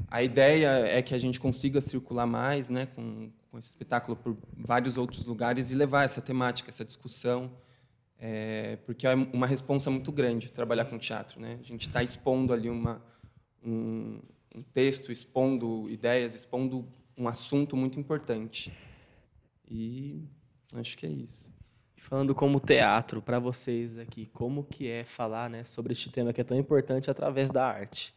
A 0.08 0.22
ideia 0.22 0.68
é 0.86 1.00
que 1.00 1.14
a 1.14 1.18
gente 1.18 1.40
consiga 1.40 1.80
circular 1.80 2.26
mais, 2.26 2.68
né, 2.68 2.86
com, 2.86 3.30
com 3.50 3.58
esse 3.58 3.68
espetáculo 3.68 4.16
por 4.16 4.36
vários 4.54 4.98
outros 4.98 5.24
lugares 5.24 5.70
e 5.70 5.74
levar 5.74 6.04
essa 6.04 6.20
temática, 6.20 6.68
essa 6.68 6.84
discussão, 6.84 7.50
é, 8.18 8.76
porque 8.84 9.06
é 9.06 9.14
uma 9.14 9.46
responsa 9.46 9.90
muito 9.90 10.12
grande 10.12 10.50
trabalhar 10.50 10.84
com 10.84 10.98
teatro, 10.98 11.40
né? 11.40 11.58
A 11.60 11.64
gente 11.64 11.88
está 11.88 12.02
expondo 12.04 12.52
ali 12.52 12.70
uma 12.70 13.02
um, 13.64 14.20
um 14.54 14.62
texto, 14.62 15.12
expondo 15.12 15.88
ideias, 15.88 16.34
expondo 16.34 16.86
um 17.16 17.28
assunto 17.28 17.76
muito 17.76 17.98
importante. 17.98 18.72
E 19.70 20.22
Acho 20.74 20.96
que 20.96 21.06
é 21.06 21.10
isso. 21.10 21.52
Falando 21.96 22.34
como 22.34 22.58
teatro 22.58 23.22
para 23.22 23.38
vocês 23.38 23.98
aqui, 23.98 24.26
como 24.26 24.64
que 24.64 24.88
é 24.88 25.04
falar, 25.04 25.48
né, 25.48 25.64
sobre 25.64 25.92
este 25.92 26.10
tema 26.10 26.32
que 26.32 26.40
é 26.40 26.44
tão 26.44 26.58
importante 26.58 27.10
através 27.10 27.50
da 27.50 27.66
arte? 27.66 28.14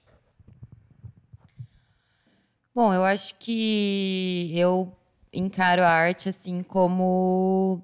Bom, 2.74 2.94
eu 2.94 3.04
acho 3.04 3.36
que 3.36 4.52
eu 4.54 4.92
encaro 5.32 5.82
a 5.82 5.90
arte 5.90 6.30
assim 6.30 6.64
como 6.64 7.82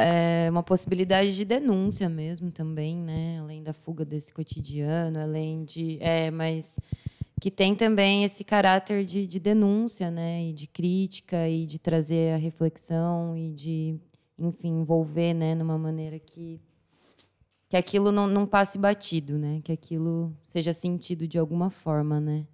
é, 0.00 0.48
uma 0.50 0.62
possibilidade 0.62 1.34
de 1.34 1.44
denúncia 1.44 2.08
mesmo 2.08 2.50
também, 2.50 2.96
né? 2.96 3.38
Além 3.40 3.62
da 3.62 3.72
fuga 3.72 4.04
desse 4.04 4.32
cotidiano, 4.32 5.18
além 5.18 5.64
de, 5.64 5.98
é, 6.00 6.30
mas 6.30 6.78
que 7.40 7.50
tem 7.50 7.74
também 7.74 8.22
esse 8.22 8.44
caráter 8.44 9.04
de, 9.04 9.26
de 9.26 9.40
denúncia, 9.40 10.10
né, 10.10 10.44
e 10.44 10.52
de 10.52 10.66
crítica 10.66 11.48
e 11.48 11.64
de 11.64 11.78
trazer 11.78 12.34
a 12.34 12.36
reflexão 12.36 13.34
e 13.34 13.50
de, 13.50 13.98
enfim, 14.38 14.80
envolver, 14.80 15.32
né, 15.32 15.54
numa 15.54 15.78
maneira 15.78 16.18
que 16.18 16.60
que 17.68 17.76
aquilo 17.76 18.10
não, 18.10 18.26
não 18.26 18.46
passe 18.46 18.76
batido, 18.76 19.38
né, 19.38 19.60
que 19.62 19.70
aquilo 19.70 20.36
seja 20.42 20.74
sentido 20.74 21.26
de 21.26 21.38
alguma 21.38 21.70
forma, 21.70 22.20
né. 22.20 22.44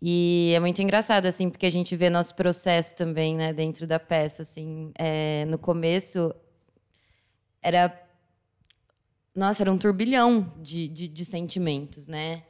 E 0.00 0.52
é 0.54 0.60
muito 0.60 0.80
engraçado, 0.80 1.26
assim, 1.26 1.50
porque 1.50 1.66
a 1.66 1.70
gente 1.70 1.96
vê 1.96 2.08
nosso 2.08 2.34
processo 2.34 2.94
também, 2.94 3.34
né, 3.34 3.52
dentro 3.52 3.84
da 3.86 3.98
peça, 3.98 4.42
assim, 4.42 4.92
é, 4.96 5.44
no 5.46 5.58
começo 5.58 6.32
era, 7.60 8.00
nossa, 9.34 9.64
era 9.64 9.72
um 9.72 9.78
turbilhão 9.78 10.52
de, 10.58 10.86
de, 10.86 11.08
de 11.08 11.24
sentimentos, 11.24 12.06
né, 12.06 12.44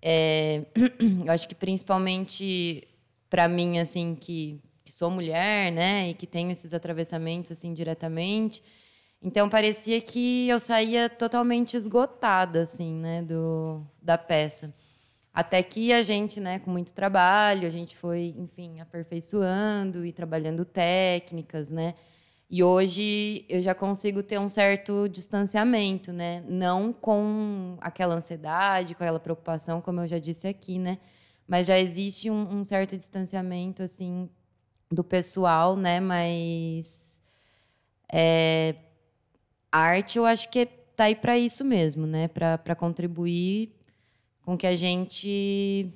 é, 0.00 0.64
eu 1.26 1.30
acho 1.30 1.46
que 1.46 1.54
principalmente 1.54 2.88
para 3.28 3.48
mim, 3.48 3.78
assim, 3.78 4.14
que, 4.14 4.58
que, 4.82 4.92
sou 4.92 5.10
mulher, 5.10 5.70
né, 5.72 6.08
e 6.08 6.14
que 6.14 6.26
tenho 6.26 6.50
esses 6.50 6.72
atravessamentos 6.72 7.52
assim 7.52 7.74
diretamente, 7.74 8.62
então 9.20 9.46
parecia 9.48 10.00
que 10.00 10.48
eu 10.48 10.58
saía 10.58 11.10
totalmente 11.10 11.76
esgotada, 11.76 12.62
assim, 12.62 12.94
né, 12.94 13.22
do, 13.22 13.82
da 14.00 14.16
peça. 14.16 14.74
Até 15.34 15.60
que 15.64 15.92
a 15.92 16.00
gente, 16.00 16.38
né, 16.38 16.60
com 16.60 16.70
muito 16.70 16.94
trabalho, 16.94 17.66
a 17.66 17.70
gente 17.70 17.96
foi, 17.96 18.32
enfim, 18.38 18.78
aperfeiçoando 18.78 20.06
e 20.06 20.12
trabalhando 20.12 20.64
técnicas, 20.64 21.72
né? 21.72 21.94
E 22.48 22.62
hoje 22.62 23.44
eu 23.48 23.60
já 23.60 23.74
consigo 23.74 24.22
ter 24.22 24.38
um 24.38 24.48
certo 24.48 25.08
distanciamento, 25.08 26.12
né? 26.12 26.44
Não 26.48 26.92
com 26.92 27.76
aquela 27.80 28.14
ansiedade, 28.14 28.94
com 28.94 29.02
aquela 29.02 29.18
preocupação, 29.18 29.80
como 29.80 30.02
eu 30.02 30.06
já 30.06 30.20
disse 30.20 30.46
aqui, 30.46 30.78
né? 30.78 30.98
Mas 31.48 31.66
já 31.66 31.78
existe 31.80 32.30
um, 32.30 32.60
um 32.60 32.62
certo 32.62 32.96
distanciamento, 32.96 33.82
assim, 33.82 34.30
do 34.88 35.02
pessoal, 35.02 35.74
né? 35.74 35.98
Mas 35.98 37.20
é, 38.12 38.76
a 39.72 39.80
arte, 39.80 40.18
eu 40.18 40.24
acho 40.24 40.48
que 40.48 40.64
tá 40.64 41.04
aí 41.04 41.16
para 41.16 41.36
isso 41.36 41.64
mesmo, 41.64 42.06
né? 42.06 42.28
Para 42.28 42.76
contribuir 42.76 43.74
com 44.44 44.56
que 44.56 44.66
a 44.66 44.76
gente 44.76 45.90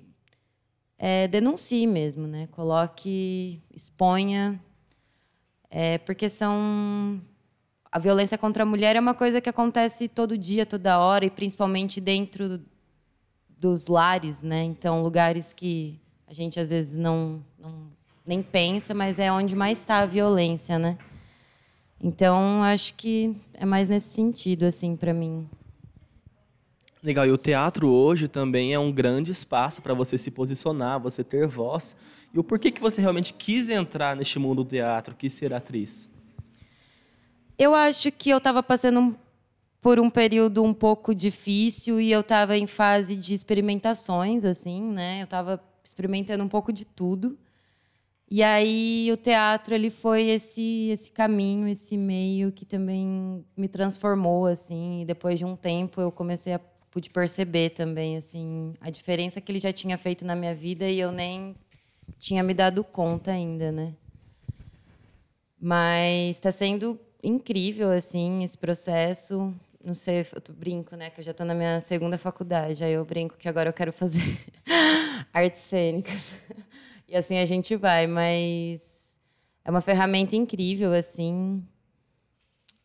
é, 0.98 1.28
denuncie 1.28 1.86
mesmo, 1.86 2.26
né? 2.26 2.48
Coloque, 2.48 3.62
exponha 3.74 4.60
é, 5.70 5.98
porque 5.98 6.28
são. 6.28 7.20
A 7.90 7.98
violência 7.98 8.36
contra 8.36 8.64
a 8.64 8.66
mulher 8.66 8.96
é 8.96 9.00
uma 9.00 9.14
coisa 9.14 9.40
que 9.40 9.48
acontece 9.48 10.08
todo 10.08 10.36
dia, 10.36 10.66
toda 10.66 10.98
hora, 10.98 11.24
e 11.24 11.30
principalmente 11.30 12.00
dentro 12.00 12.60
dos 13.58 13.86
lares, 13.86 14.42
né? 14.42 14.62
Então, 14.62 15.02
lugares 15.02 15.52
que 15.52 15.98
a 16.26 16.32
gente 16.34 16.60
às 16.60 16.68
vezes 16.68 16.96
não, 16.96 17.42
não 17.58 17.90
nem 18.26 18.42
pensa, 18.42 18.92
mas 18.92 19.18
é 19.18 19.32
onde 19.32 19.56
mais 19.56 19.78
está 19.78 20.00
a 20.00 20.06
violência, 20.06 20.78
né? 20.78 20.98
Então, 22.00 22.62
acho 22.62 22.94
que 22.94 23.34
é 23.54 23.64
mais 23.64 23.88
nesse 23.88 24.08
sentido, 24.14 24.64
assim, 24.64 24.94
para 24.94 25.14
mim. 25.14 25.48
Legal. 27.02 27.26
E 27.26 27.30
o 27.30 27.38
teatro 27.38 27.88
hoje 27.88 28.28
também 28.28 28.74
é 28.74 28.78
um 28.78 28.90
grande 28.90 29.30
espaço 29.30 29.80
para 29.80 29.94
você 29.94 30.18
se 30.18 30.30
posicionar, 30.30 31.00
você 31.00 31.22
ter 31.22 31.46
voz. 31.46 31.96
E 32.32 32.38
o 32.38 32.44
porquê 32.44 32.70
que 32.70 32.80
você 32.80 33.00
realmente 33.00 33.32
quis 33.32 33.68
entrar 33.68 34.16
neste 34.16 34.38
mundo 34.38 34.64
do 34.64 34.70
teatro, 34.70 35.14
quis 35.14 35.32
ser 35.32 35.54
atriz? 35.54 36.10
Eu 37.58 37.74
acho 37.74 38.12
que 38.12 38.30
eu 38.30 38.38
estava 38.38 38.62
passando 38.62 39.16
por 39.80 39.98
um 39.98 40.10
período 40.10 40.62
um 40.62 40.74
pouco 40.74 41.14
difícil 41.14 42.00
e 42.00 42.10
eu 42.10 42.20
estava 42.20 42.56
em 42.56 42.66
fase 42.66 43.16
de 43.16 43.34
experimentações, 43.34 44.44
assim, 44.44 44.82
né? 44.82 45.20
Eu 45.20 45.24
estava 45.24 45.60
experimentando 45.82 46.42
um 46.44 46.48
pouco 46.48 46.72
de 46.72 46.84
tudo. 46.84 47.38
E 48.30 48.42
aí 48.42 49.10
o 49.10 49.16
teatro 49.16 49.74
ele 49.74 49.88
foi 49.88 50.26
esse 50.26 50.90
esse 50.90 51.10
caminho, 51.10 51.66
esse 51.66 51.96
meio 51.96 52.52
que 52.52 52.66
também 52.66 53.42
me 53.56 53.68
transformou 53.68 54.46
assim. 54.46 55.00
E 55.00 55.04
depois 55.06 55.38
de 55.38 55.44
um 55.44 55.56
tempo 55.56 56.00
eu 56.00 56.12
comecei 56.12 56.52
a 56.52 56.60
pude 56.90 57.10
perceber 57.10 57.70
também 57.70 58.16
assim 58.16 58.74
a 58.80 58.90
diferença 58.90 59.40
que 59.40 59.50
ele 59.52 59.58
já 59.58 59.72
tinha 59.72 59.96
feito 59.98 60.24
na 60.24 60.34
minha 60.34 60.54
vida 60.54 60.88
e 60.88 60.98
eu 60.98 61.12
nem 61.12 61.54
tinha 62.18 62.42
me 62.42 62.54
dado 62.54 62.82
conta 62.82 63.30
ainda, 63.32 63.70
né? 63.70 63.94
Mas 65.60 66.36
está 66.36 66.50
sendo 66.52 66.98
incrível, 67.22 67.90
assim, 67.90 68.44
esse 68.44 68.56
processo. 68.56 69.52
Não 69.84 69.94
sei, 69.94 70.20
eu 70.20 70.54
brinco, 70.54 70.96
né? 70.96 71.10
Que 71.10 71.20
eu 71.20 71.24
já 71.24 71.32
estou 71.32 71.46
na 71.46 71.54
minha 71.54 71.80
segunda 71.80 72.16
faculdade. 72.16 72.82
Aí 72.84 72.92
eu 72.92 73.04
brinco 73.04 73.36
que 73.36 73.48
agora 73.48 73.68
eu 73.68 73.72
quero 73.72 73.92
fazer 73.92 74.38
artes 75.32 75.60
cênicas. 75.60 76.40
E 77.08 77.16
assim 77.16 77.38
a 77.38 77.46
gente 77.46 77.74
vai, 77.74 78.06
mas 78.06 79.18
é 79.64 79.70
uma 79.70 79.80
ferramenta 79.80 80.36
incrível, 80.36 80.92
assim, 80.92 81.64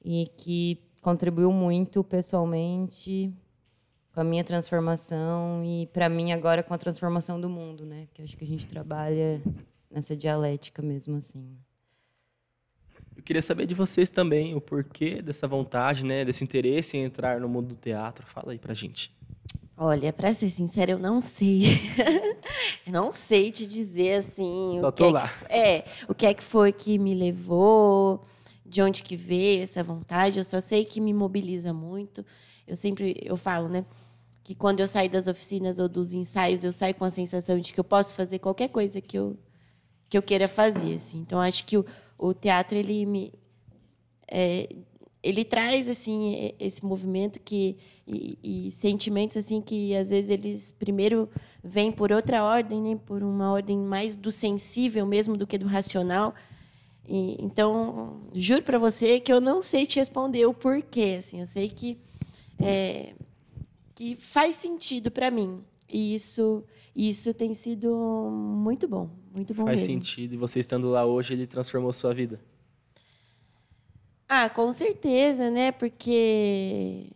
e 0.03 0.27
que 0.37 0.81
contribuiu 1.01 1.51
muito 1.51 2.03
pessoalmente 2.03 3.33
com 4.13 4.21
a 4.21 4.23
minha 4.23 4.43
transformação 4.43 5.63
e 5.65 5.87
para 5.87 6.07
mim 6.07 6.31
agora 6.31 6.61
com 6.61 6.73
a 6.73 6.77
transformação 6.77 7.41
do 7.41 7.49
mundo, 7.49 7.85
né? 7.85 8.05
Porque 8.05 8.21
acho 8.21 8.37
que 8.37 8.43
a 8.43 8.47
gente 8.47 8.67
trabalha 8.67 9.41
nessa 9.89 10.15
dialética 10.15 10.81
mesmo 10.81 11.17
assim. 11.17 11.57
Eu 13.17 13.23
queria 13.23 13.41
saber 13.41 13.65
de 13.65 13.73
vocês 13.73 14.09
também 14.09 14.55
o 14.55 14.61
porquê 14.61 15.21
dessa 15.21 15.47
vontade, 15.47 16.03
né, 16.03 16.23
desse 16.25 16.43
interesse 16.43 16.97
em 16.97 17.03
entrar 17.03 17.39
no 17.39 17.49
mundo 17.49 17.69
do 17.69 17.75
teatro. 17.75 18.25
Fala 18.25 18.51
aí 18.51 18.59
pra 18.59 18.73
gente. 18.73 19.15
Olha, 19.75 20.13
para 20.13 20.31
ser 20.33 20.49
sincera, 20.49 20.91
eu 20.91 20.99
não 20.99 21.19
sei. 21.19 21.63
eu 22.85 22.93
não 22.93 23.11
sei 23.11 23.51
te 23.51 23.67
dizer 23.67 24.19
assim. 24.19 24.77
Só 24.79 24.89
o 24.89 24.91
tô 24.91 25.07
que 25.07 25.13
lá. 25.13 25.31
É, 25.49 25.81
que, 25.81 25.89
é, 25.89 26.05
o 26.07 26.13
que 26.13 26.25
é 26.27 26.33
que 26.33 26.43
foi 26.43 26.71
que 26.71 26.99
me 26.99 27.15
levou, 27.15 28.23
de 28.63 28.81
onde 28.81 29.01
que 29.01 29.15
veio 29.15 29.63
essa 29.63 29.81
vontade. 29.81 30.37
Eu 30.37 30.43
só 30.43 30.59
sei 30.59 30.85
que 30.85 31.01
me 31.01 31.13
mobiliza 31.13 31.73
muito. 31.73 32.23
Eu 32.67 32.75
sempre 32.75 33.19
eu 33.23 33.35
falo, 33.35 33.67
né? 33.67 33.85
Que 34.43 34.53
quando 34.53 34.81
eu 34.81 34.87
saio 34.87 35.09
das 35.09 35.27
oficinas 35.27 35.79
ou 35.79 35.87
dos 35.87 36.13
ensaios, 36.13 36.63
eu 36.63 36.71
saio 36.71 36.93
com 36.95 37.05
a 37.05 37.09
sensação 37.09 37.59
de 37.59 37.71
que 37.71 37.79
eu 37.79 37.83
posso 37.83 38.13
fazer 38.13 38.39
qualquer 38.39 38.69
coisa 38.69 38.99
que 38.99 39.17
eu, 39.17 39.37
que 40.09 40.17
eu 40.17 40.21
queira 40.21 40.47
fazer. 40.47 40.95
Assim. 40.95 41.19
Então, 41.19 41.39
acho 41.39 41.63
que 41.65 41.77
o, 41.77 41.85
o 42.17 42.33
teatro 42.33 42.77
ele 42.77 43.05
me 43.05 43.33
é, 44.29 44.67
ele 45.21 45.45
traz 45.45 45.87
assim 45.87 46.53
esse 46.59 46.83
movimento 46.83 47.39
que 47.39 47.77
e, 48.05 48.37
e, 48.43 48.71
sentimentos 48.71 49.37
assim 49.37 49.61
que 49.61 49.95
às 49.95 50.09
vezes 50.09 50.29
eles 50.29 50.71
primeiro 50.73 51.29
vêm 51.63 51.91
por 51.91 52.11
outra 52.11 52.43
ordem, 52.43 52.81
né? 52.81 52.99
por 53.05 53.23
uma 53.23 53.51
ordem 53.53 53.77
mais 53.77 54.15
do 54.17 54.31
sensível 54.31 55.05
mesmo 55.05 55.37
do 55.37 55.47
que 55.47 55.57
do 55.57 55.65
racional. 55.65 56.35
E, 57.07 57.37
então, 57.41 58.21
juro 58.33 58.61
para 58.61 58.77
você 58.77 59.19
que 59.19 59.31
eu 59.31 59.39
não 59.39 59.63
sei 59.63 59.85
te 59.85 59.99
responder 59.99 60.45
o 60.45 60.53
porquê. 60.53 61.17
Assim, 61.19 61.39
eu 61.39 61.45
sei 61.45 61.69
que 61.69 61.97
é, 62.59 63.13
que 63.95 64.15
faz 64.15 64.55
sentido 64.55 65.11
para 65.11 65.29
mim. 65.29 65.63
E 65.89 66.15
isso, 66.15 66.63
isso 66.95 67.33
tem 67.33 67.53
sido 67.53 67.89
muito 68.31 68.87
bom, 68.87 69.09
muito 69.33 69.53
bom 69.53 69.65
faz 69.65 69.81
mesmo. 69.81 69.93
Faz 69.93 70.07
sentido. 70.07 70.33
E 70.33 70.37
você 70.37 70.59
estando 70.59 70.89
lá 70.89 71.05
hoje, 71.05 71.33
ele 71.33 71.45
transformou 71.45 71.93
sua 71.93 72.13
vida? 72.13 72.39
Ah, 74.27 74.49
com 74.49 74.71
certeza, 74.71 75.51
né? 75.51 75.71
Porque 75.71 77.11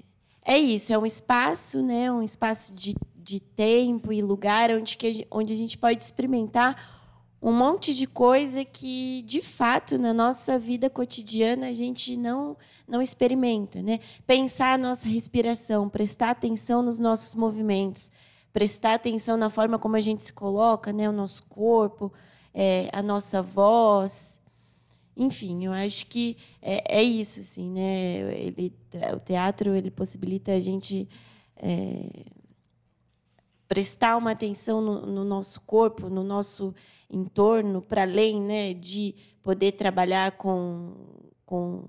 é 0.46 0.58
isso, 0.58 0.94
é 0.94 0.98
um 0.98 1.06
espaço, 1.06 1.82
né? 1.82 2.12
Um 2.12 2.22
espaço 2.22 2.74
de, 2.74 2.96
de 3.16 3.40
tempo 3.40 4.14
e 4.14 4.22
lugar 4.22 4.70
onde, 4.72 4.96
que, 4.98 5.26
onde 5.32 5.54
a 5.54 5.56
gente 5.56 5.78
pode 5.78 6.04
experimentar 6.04 6.97
um 7.42 7.52
monte 7.52 7.94
de 7.94 8.08
coisa 8.08 8.66
que, 8.66 9.22
de 9.24 9.42
fato, 9.42 9.98
na 9.98 10.14
nossa 10.14 10.58
vida 10.58 10.90
cotidiana 10.90 11.68
a 11.68 11.74
gente 11.74 12.18
não 12.18 12.58
não 12.88 13.02
experimenta, 13.02 13.82
né? 13.82 14.00
Pensar 14.26 14.74
a 14.74 14.78
nossa 14.78 15.08
respiração, 15.08 15.90
prestar 15.90 16.30
atenção 16.30 16.82
nos 16.82 17.00
nossos 17.00 17.36
movimentos, 17.36 18.10
prestar 18.54 18.94
atenção 18.94 19.36
na 19.36 19.50
forma 19.50 19.78
como 19.78 19.98
a 19.98 20.02
gente 20.02 20.24
se 20.24 20.32
coloca, 20.32 20.94
né? 20.94 21.10
O 21.10 21.12
nosso 21.12 21.44
corpo, 21.48 22.14
é, 22.54 22.90
a 22.94 23.04
nossa 23.04 23.42
voz, 23.42 24.42
enfim, 25.18 25.66
eu 25.66 25.74
acho 25.74 26.06
que 26.08 26.38
é, 26.62 27.00
é 27.00 27.04
isso, 27.04 27.42
assim, 27.42 27.72
né? 27.72 28.20
Ele, 28.40 28.74
o 29.14 29.20
teatro 29.20 29.76
ele 29.76 29.92
possibilita 29.92 30.54
a 30.54 30.60
gente 30.60 31.10
é, 31.58 32.26
prestar 33.68 34.18
uma 34.18 34.32
atenção 34.32 34.82
no, 34.82 35.06
no, 35.06 35.24
nosso 35.24 35.62
corpo, 35.62 36.10
no 36.10 36.24
nosso 36.24 36.74
entorno, 37.10 37.82
para 37.82 38.04
além 38.04 38.42
né, 38.42 38.74
de 38.74 39.14
poder 39.44 39.74
trabalhar 39.74 40.34
com, 40.34 40.94
com 41.46 41.84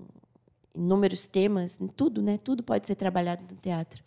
inúmeros 0.75 1.25
temas, 1.25 1.79
tudo, 1.95 2.21
né? 2.21 2.37
Tudo 2.37 2.63
pode 2.63 2.87
ser 2.87 2.95
trabalhado 2.95 3.43
no 3.49 3.59
teatro. 3.59 4.03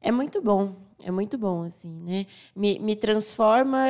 É 0.00 0.10
muito 0.10 0.40
bom, 0.40 0.76
é 1.02 1.10
muito 1.10 1.36
bom, 1.36 1.62
assim, 1.62 2.00
né? 2.02 2.26
Me, 2.54 2.78
me 2.78 2.94
transforma 2.94 3.86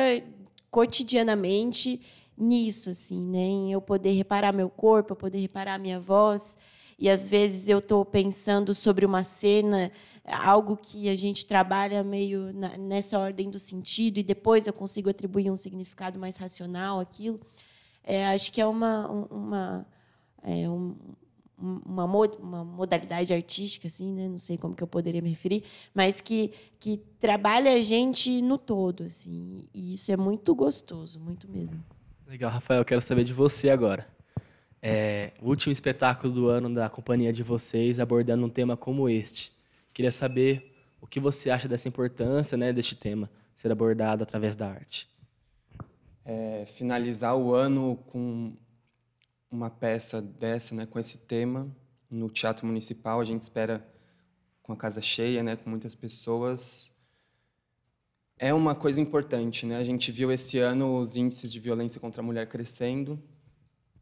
cotidianamente 0.69 2.01
nisso, 2.37 2.91
assim, 2.91 3.21
né? 3.21 3.39
Em 3.39 3.71
eu 3.71 3.81
poder 3.81 4.11
reparar 4.11 4.51
meu 4.51 4.69
corpo, 4.69 5.13
eu 5.13 5.17
poder 5.17 5.39
reparar 5.39 5.79
minha 5.79 5.99
voz. 5.99 6.57
E 6.99 7.09
às 7.09 7.29
vezes 7.29 7.67
eu 7.67 7.79
estou 7.79 8.03
pensando 8.03 8.73
sobre 8.73 9.05
uma 9.05 9.23
cena 9.23 9.91
algo 10.27 10.75
que 10.75 11.07
a 11.07 11.15
gente 11.15 11.45
trabalha 11.45 12.03
meio 12.03 12.51
na, 12.53 12.77
nessa 12.77 13.17
ordem 13.17 13.49
do 13.49 13.57
sentido 13.57 14.17
e 14.17 14.23
depois 14.23 14.67
eu 14.67 14.73
consigo 14.73 15.09
atribuir 15.09 15.49
um 15.49 15.55
significado 15.55 16.19
mais 16.19 16.37
racional 16.37 16.99
àquilo. 16.99 17.39
É, 18.03 18.27
acho 18.27 18.51
que 18.51 18.59
é 18.59 18.65
uma, 18.65 19.07
uma, 19.09 19.87
é 20.43 20.69
um, 20.69 20.95
uma, 21.57 22.05
uma 22.05 22.63
modalidade 22.63 23.33
artística, 23.33 23.87
assim, 23.87 24.11
né? 24.11 24.27
não 24.27 24.37
sei 24.37 24.57
como 24.57 24.75
que 24.75 24.83
eu 24.83 24.87
poderia 24.87 25.21
me 25.21 25.29
referir, 25.29 25.63
mas 25.93 26.19
que, 26.19 26.51
que 26.79 26.97
trabalha 27.19 27.73
a 27.73 27.81
gente 27.81 28.41
no 28.41 28.57
todo. 28.57 29.03
Assim, 29.03 29.65
e 29.73 29.93
isso 29.93 30.11
é 30.11 30.17
muito 30.17 30.53
gostoso, 30.53 31.19
muito 31.19 31.49
mesmo. 31.49 31.83
Legal, 32.27 32.51
Rafael, 32.51 32.83
quero 32.83 33.01
saber 33.01 33.23
de 33.23 33.33
você 33.33 33.69
agora. 33.69 34.16
É, 34.81 35.31
último 35.41 35.73
espetáculo 35.73 36.31
do 36.31 36.47
ano 36.49 36.73
da 36.73 36.89
companhia 36.89 37.33
de 37.33 37.43
vocês 37.43 37.99
abordando 37.99 38.45
um 38.45 38.49
tema 38.49 38.77
como 38.77 39.09
este. 39.09 39.51
Queria 39.93 40.11
saber 40.11 40.73
o 41.01 41.07
que 41.07 41.19
você 41.19 41.49
acha 41.49 41.67
dessa 41.67 41.87
importância 41.87 42.57
né, 42.57 42.71
deste 42.71 42.95
tema 42.95 43.29
ser 43.55 43.71
abordado 43.71 44.23
através 44.23 44.55
da 44.55 44.69
arte. 44.69 45.09
É, 46.23 46.65
finalizar 46.67 47.35
o 47.35 47.53
ano 47.53 47.97
com 48.07 48.53
uma 49.49 49.69
peça 49.69 50.21
dessa, 50.21 50.75
né, 50.75 50.85
com 50.85 50.99
esse 50.99 51.17
tema, 51.17 51.67
no 52.09 52.29
Teatro 52.29 52.67
Municipal, 52.67 53.19
a 53.19 53.25
gente 53.25 53.41
espera 53.41 53.85
com 54.61 54.73
a 54.73 54.75
casa 54.75 55.01
cheia, 55.01 55.41
né, 55.41 55.55
com 55.55 55.69
muitas 55.69 55.95
pessoas. 55.95 56.91
é 58.37 58.53
uma 58.53 58.75
coisa 58.75 59.01
importante, 59.01 59.65
né? 59.65 59.77
A 59.77 59.83
gente 59.83 60.11
viu 60.11 60.31
esse 60.31 60.59
ano 60.59 60.99
os 60.99 61.15
índices 61.15 61.51
de 61.51 61.59
violência 61.59 61.99
contra 61.99 62.21
a 62.21 62.25
mulher 62.25 62.47
crescendo, 62.47 63.19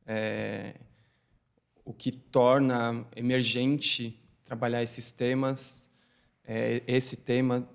é, 0.06 0.76
o 1.84 1.94
que 1.94 2.12
torna 2.12 3.06
emergente 3.16 4.20
trabalhar 4.44 4.84
esses 4.84 5.12
temas, 5.12 5.92
é, 6.44 6.84
esse 6.88 7.18
tema 7.18 7.68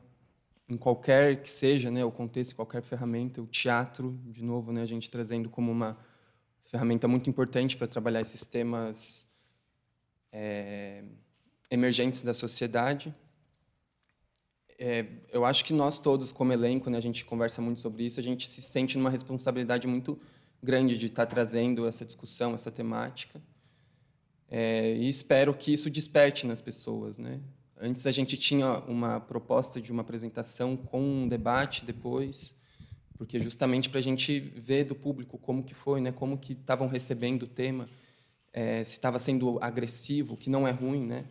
em 0.68 0.76
qualquer 0.76 1.42
que 1.42 1.50
seja, 1.50 1.90
né, 1.90 2.04
o 2.04 2.12
contexto, 2.12 2.54
qualquer 2.54 2.80
ferramenta, 2.82 3.42
o 3.42 3.46
teatro, 3.46 4.16
de 4.26 4.44
novo, 4.44 4.72
né, 4.72 4.82
a 4.82 4.86
gente 4.86 5.10
trazendo 5.10 5.50
como 5.50 5.70
uma 5.72 5.98
ferramenta 6.64 7.08
muito 7.08 7.28
importante 7.28 7.76
para 7.76 7.88
trabalhar 7.88 8.20
esses 8.20 8.46
temas 8.46 9.28
é, 10.30 11.02
emergentes 11.68 12.22
da 12.22 12.32
sociedade. 12.32 13.12
É, 14.78 15.04
eu 15.32 15.44
acho 15.44 15.64
que 15.64 15.72
nós 15.72 15.98
todos, 15.98 16.30
como 16.30 16.52
elenco, 16.52 16.88
né, 16.88 16.98
a 16.98 17.02
gente 17.02 17.24
conversa 17.24 17.60
muito 17.60 17.80
sobre 17.80 18.04
isso, 18.04 18.20
a 18.20 18.22
gente 18.22 18.48
se 18.48 18.62
sente 18.62 18.96
numa 18.96 19.10
responsabilidade 19.10 19.88
muito 19.88 20.20
grande 20.62 20.96
de 20.98 21.06
estar 21.06 21.26
trazendo 21.26 21.86
essa 21.86 22.04
discussão, 22.04 22.54
essa 22.54 22.70
temática. 22.70 23.40
É, 24.48 24.94
e 24.94 25.08
espero 25.08 25.54
que 25.54 25.72
isso 25.72 25.88
desperte 25.88 26.46
nas 26.46 26.60
pessoas, 26.60 27.18
né? 27.18 27.40
Antes 27.80 28.06
a 28.06 28.10
gente 28.10 28.36
tinha 28.36 28.78
uma 28.80 29.20
proposta 29.20 29.80
de 29.80 29.90
uma 29.90 30.02
apresentação 30.02 30.76
com 30.76 31.00
um 31.00 31.28
debate 31.28 31.84
depois, 31.84 32.54
porque 33.16 33.40
justamente 33.40 33.88
para 33.88 34.00
a 34.00 34.02
gente 34.02 34.38
ver 34.38 34.84
do 34.84 34.94
público 34.94 35.38
como 35.38 35.62
que 35.62 35.74
foi, 35.74 36.00
né? 36.00 36.12
Como 36.12 36.36
que 36.36 36.52
estavam 36.52 36.88
recebendo 36.88 37.44
o 37.44 37.46
tema, 37.46 37.88
é, 38.52 38.84
se 38.84 38.92
estava 38.92 39.18
sendo 39.18 39.58
agressivo, 39.62 40.36
que 40.36 40.50
não 40.50 40.66
é 40.66 40.72
ruim, 40.72 41.06
né? 41.06 41.24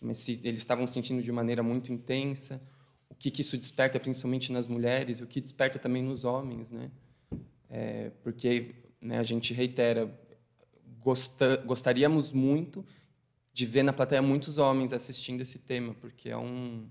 Mas 0.00 0.18
se 0.18 0.40
eles 0.44 0.60
estavam 0.60 0.86
sentindo 0.86 1.22
de 1.22 1.32
maneira 1.32 1.62
muito 1.62 1.92
intensa, 1.92 2.62
o 3.08 3.14
que, 3.14 3.30
que 3.30 3.40
isso 3.40 3.56
desperta 3.56 3.98
principalmente 3.98 4.52
nas 4.52 4.66
mulheres, 4.66 5.20
o 5.20 5.26
que 5.26 5.40
desperta 5.40 5.78
também 5.78 6.02
nos 6.02 6.24
homens, 6.24 6.70
né? 6.70 6.90
É, 7.68 8.10
porque 8.22 8.74
né, 9.00 9.18
a 9.18 9.22
gente 9.22 9.52
reitera, 9.52 10.12
gosta, 11.00 11.56
gostaríamos 11.58 12.32
muito 12.32 12.84
de 13.52 13.64
ver 13.64 13.82
na 13.82 13.92
plateia 13.92 14.20
muitos 14.20 14.58
homens 14.58 14.92
assistindo 14.92 15.40
esse 15.40 15.60
tema, 15.60 15.94
porque 15.94 16.28
é 16.28 16.36
um, 16.36 16.88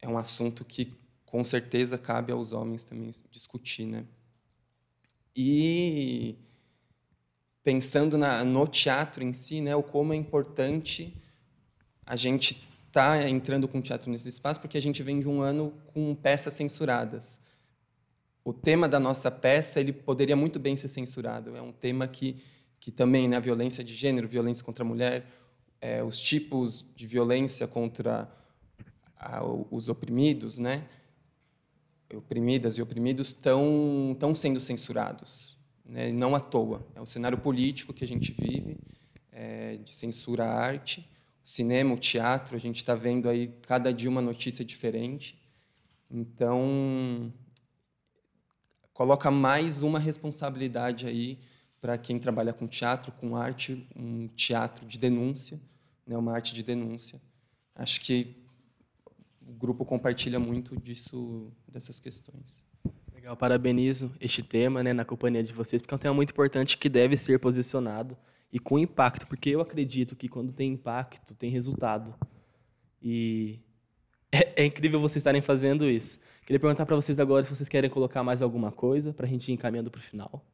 é 0.00 0.08
um 0.08 0.16
assunto 0.16 0.64
que 0.64 0.94
com 1.26 1.44
certeza 1.44 1.98
cabe 1.98 2.32
aos 2.32 2.52
homens 2.52 2.84
também 2.84 3.10
discutir. 3.30 3.86
Né? 3.86 4.04
E 5.34 6.36
pensando 7.62 8.18
na, 8.18 8.44
no 8.44 8.66
teatro 8.66 9.22
em 9.22 9.32
si, 9.32 9.60
né, 9.60 9.76
o 9.76 9.82
como 9.82 10.12
é 10.12 10.16
importante 10.16 11.16
a 12.04 12.16
gente 12.16 12.66
estar 12.88 13.20
tá 13.20 13.28
entrando 13.28 13.68
com 13.68 13.78
o 13.78 13.82
teatro 13.82 14.10
nesse 14.10 14.28
espaço, 14.28 14.60
porque 14.60 14.76
a 14.76 14.82
gente 14.82 15.02
vem 15.02 15.20
de 15.20 15.28
um 15.28 15.40
ano 15.40 15.72
com 15.92 16.14
peças 16.14 16.54
censuradas 16.54 17.40
o 18.44 18.52
tema 18.52 18.88
da 18.88 18.98
nossa 18.98 19.30
peça 19.30 19.80
ele 19.80 19.92
poderia 19.92 20.36
muito 20.36 20.58
bem 20.58 20.76
ser 20.76 20.88
censurado. 20.88 21.56
É 21.56 21.62
um 21.62 21.72
tema 21.72 22.08
que, 22.08 22.42
que 22.80 22.90
também, 22.90 23.28
né, 23.28 23.38
violência 23.40 23.84
de 23.84 23.94
gênero, 23.94 24.26
violência 24.26 24.64
contra 24.64 24.84
a 24.84 24.86
mulher, 24.86 25.26
é, 25.80 26.02
os 26.02 26.18
tipos 26.18 26.84
de 26.94 27.06
violência 27.06 27.66
contra 27.66 28.28
a, 29.16 29.44
os 29.70 29.88
oprimidos, 29.88 30.58
né, 30.58 30.88
oprimidas 32.12 32.76
e 32.76 32.82
oprimidos, 32.82 33.28
estão, 33.28 34.10
estão 34.12 34.34
sendo 34.34 34.60
censurados. 34.60 35.56
Né, 35.84 36.12
não 36.12 36.34
à 36.34 36.40
toa. 36.40 36.86
É 36.94 37.00
o 37.00 37.06
cenário 37.06 37.38
político 37.38 37.92
que 37.92 38.04
a 38.04 38.08
gente 38.08 38.32
vive, 38.32 38.76
é, 39.30 39.76
de 39.76 39.92
censura 39.92 40.44
à 40.44 40.52
arte. 40.52 41.08
O 41.44 41.48
cinema, 41.48 41.94
o 41.94 41.98
teatro, 41.98 42.56
a 42.56 42.58
gente 42.58 42.76
está 42.76 42.94
vendo 42.94 43.28
aí 43.28 43.48
cada 43.62 43.92
dia 43.92 44.08
uma 44.08 44.22
notícia 44.22 44.64
diferente. 44.64 45.40
Então, 46.10 47.32
coloca 48.92 49.30
mais 49.30 49.82
uma 49.82 49.98
responsabilidade 49.98 51.06
aí 51.06 51.38
para 51.80 51.98
quem 51.98 52.18
trabalha 52.18 52.52
com 52.52 52.66
teatro, 52.66 53.10
com 53.12 53.36
arte, 53.36 53.86
um 53.96 54.28
teatro 54.28 54.86
de 54.86 54.98
denúncia, 54.98 55.60
né, 56.06 56.16
uma 56.16 56.32
arte 56.32 56.54
de 56.54 56.62
denúncia. 56.62 57.20
Acho 57.74 58.00
que 58.00 58.36
o 59.40 59.52
grupo 59.52 59.84
compartilha 59.84 60.38
muito 60.38 60.76
disso, 60.76 61.50
dessas 61.66 61.98
questões. 61.98 62.62
Legal, 63.12 63.36
parabenizo 63.36 64.12
este 64.20 64.42
tema 64.42 64.82
né, 64.82 64.92
na 64.92 65.04
companhia 65.04 65.42
de 65.42 65.52
vocês, 65.52 65.82
porque 65.82 65.94
é 65.94 65.96
um 65.96 65.98
tema 65.98 66.14
muito 66.14 66.30
importante 66.30 66.78
que 66.78 66.88
deve 66.88 67.16
ser 67.16 67.38
posicionado 67.38 68.16
e 68.52 68.58
com 68.58 68.78
impacto, 68.78 69.26
porque 69.26 69.50
eu 69.50 69.60
acredito 69.60 70.14
que 70.14 70.28
quando 70.28 70.52
tem 70.52 70.72
impacto, 70.72 71.34
tem 71.34 71.50
resultado. 71.50 72.14
E 73.00 73.58
é, 74.30 74.52
é 74.62 74.66
incrível 74.66 75.00
vocês 75.00 75.16
estarem 75.16 75.42
fazendo 75.42 75.88
isso. 75.88 76.20
Queria 76.44 76.58
perguntar 76.58 76.84
para 76.84 76.96
vocês 76.96 77.20
agora 77.20 77.44
se 77.44 77.50
vocês 77.50 77.68
querem 77.68 77.88
colocar 77.88 78.22
mais 78.24 78.42
alguma 78.42 78.72
coisa 78.72 79.12
para 79.12 79.26
a 79.26 79.28
gente 79.28 79.48
ir 79.48 79.54
encaminhando 79.54 79.90
para 79.90 80.00
o 80.00 80.02
final. 80.02 80.44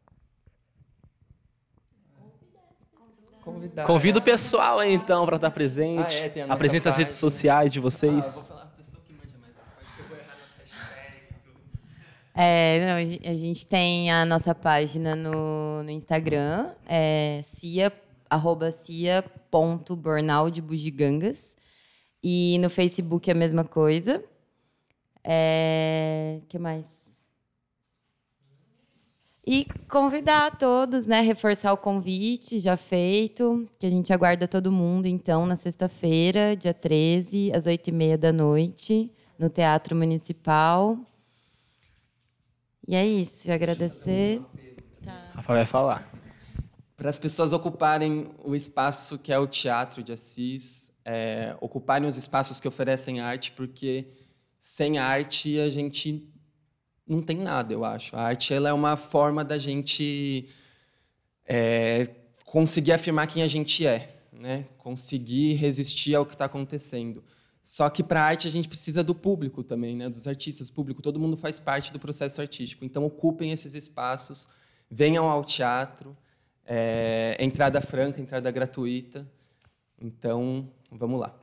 Convidar. 3.43 3.87
Convido 3.87 4.19
o 4.19 4.23
pessoal 4.23 4.79
aí, 4.79 4.93
então, 4.93 5.25
para 5.25 5.37
estar 5.37 5.51
presente. 5.51 6.15
Ah, 6.23 6.41
é, 6.41 6.47
Apresenta 6.51 6.91
as 6.91 6.99
redes 6.99 7.17
sociais 7.17 7.73
de 7.73 7.81
vocês. 7.81 8.13
Ah, 8.13 8.41
vou 8.41 8.49
falar 8.49 8.63
a 8.65 8.67
pessoa 8.67 9.03
que 9.03 9.13
manja 9.15 9.39
mais 9.41 9.55
parte, 9.55 9.99
eu 9.99 10.07
vou 10.07 10.19
errar 10.19 10.37
nas 10.37 10.71
hashtags 10.71 11.31
e 11.31 11.35
tudo. 11.43 11.61
É, 12.35 12.87
não, 12.87 13.31
a 13.33 13.37
gente 13.37 13.67
tem 13.67 14.13
a 14.13 14.27
nossa 14.27 14.55
página 14.55 15.17
no, 15.17 15.83
no 15.83 15.91
Instagram, 15.91 16.73
é 16.87 17.41
cia, 17.43 17.91
arroba 18.29 18.71
cia.bornal 18.71 20.51
de 20.51 20.61
bugigangas. 20.61 21.57
E 22.23 22.59
no 22.61 22.69
Facebook 22.69 23.31
é 23.31 23.33
a 23.33 23.37
mesma 23.37 23.65
coisa. 23.65 24.23
É... 25.31 26.41
que 26.49 26.59
mais? 26.59 27.09
E 29.47 29.67
convidar 29.89 30.57
todos, 30.57 31.07
né? 31.07 31.21
Reforçar 31.21 31.73
o 31.73 31.77
convite 31.77 32.59
já 32.59 32.79
feito, 32.79 33.69
que 33.79 33.85
a 33.85 33.91
gente 33.91 34.11
aguarda 34.11 34.49
todo 34.49 34.73
mundo, 34.73 35.07
então, 35.07 35.47
na 35.47 35.57
sexta-feira, 35.57 36.57
dia 36.57 36.73
13, 36.73 37.53
às 37.55 37.67
8h30 37.67 38.17
da 38.17 38.33
noite, 38.33 39.11
no 39.39 39.51
Teatro 39.51 39.95
Municipal. 39.95 40.99
E 42.87 42.95
é 42.95 43.07
isso, 43.07 43.51
agradecer. 43.53 44.41
Tá. 45.05 45.31
Rafa 45.35 45.53
vai 45.53 45.67
falar. 45.67 46.11
Para 46.97 47.11
as 47.11 47.19
pessoas 47.19 47.53
ocuparem 47.53 48.31
o 48.43 48.55
espaço 48.55 49.19
que 49.19 49.31
é 49.33 49.39
o 49.39 49.47
Teatro 49.47 50.03
de 50.03 50.13
Assis, 50.13 50.91
é, 51.05 51.55
ocuparem 51.61 52.09
os 52.09 52.17
espaços 52.17 52.61
que 52.61 52.69
oferecem 52.69 53.21
arte, 53.21 53.53
porque 53.53 54.09
sem 54.61 54.99
arte 54.99 55.59
a 55.59 55.69
gente 55.69 56.29
não 57.07 57.23
tem 57.23 57.39
nada, 57.39 57.73
eu 57.73 57.85
acho. 57.85 58.15
A 58.17 58.21
arte 58.21 58.53
ela 58.53 58.69
é 58.69 58.73
uma 58.73 58.97
forma 58.97 59.45
da 59.45 59.57
gente 59.57 60.49
é, 61.47 62.09
conseguir 62.45 62.93
afirmar 62.93 63.27
quem 63.27 63.43
a 63.43 63.47
gente 63.47 63.87
é, 63.87 64.21
né? 64.33 64.67
conseguir 64.77 65.55
resistir 65.55 66.15
ao 66.15 66.27
que 66.27 66.35
está 66.35 66.45
acontecendo. 66.45 67.25
Só 67.65 67.89
que 67.91 68.03
para 68.03 68.23
a 68.23 68.25
arte 68.25 68.47
a 68.47 68.51
gente 68.51 68.69
precisa 68.69 69.03
do 69.03 69.15
público 69.15 69.63
também, 69.63 69.97
né? 69.97 70.09
dos 70.09 70.27
artistas, 70.27 70.71
público. 70.71 71.03
Todo 71.03 71.19
mundo 71.19 71.37
faz 71.37 71.59
parte 71.59 71.93
do 71.93 71.99
processo 71.99 72.41
artístico. 72.41 72.85
Então 72.85 73.05
ocupem 73.05 73.53
esses 73.53 73.75
espaços, 73.75 74.49
venham 74.91 75.29
ao 75.29 75.45
teatro, 75.45 76.17
é, 76.65 77.37
entrada 77.41 77.81
franca, 77.81 78.21
entrada 78.21 78.51
gratuita. 78.51 79.27
Então 80.01 80.71
Vamos 80.91 81.21
lá. 81.21 81.35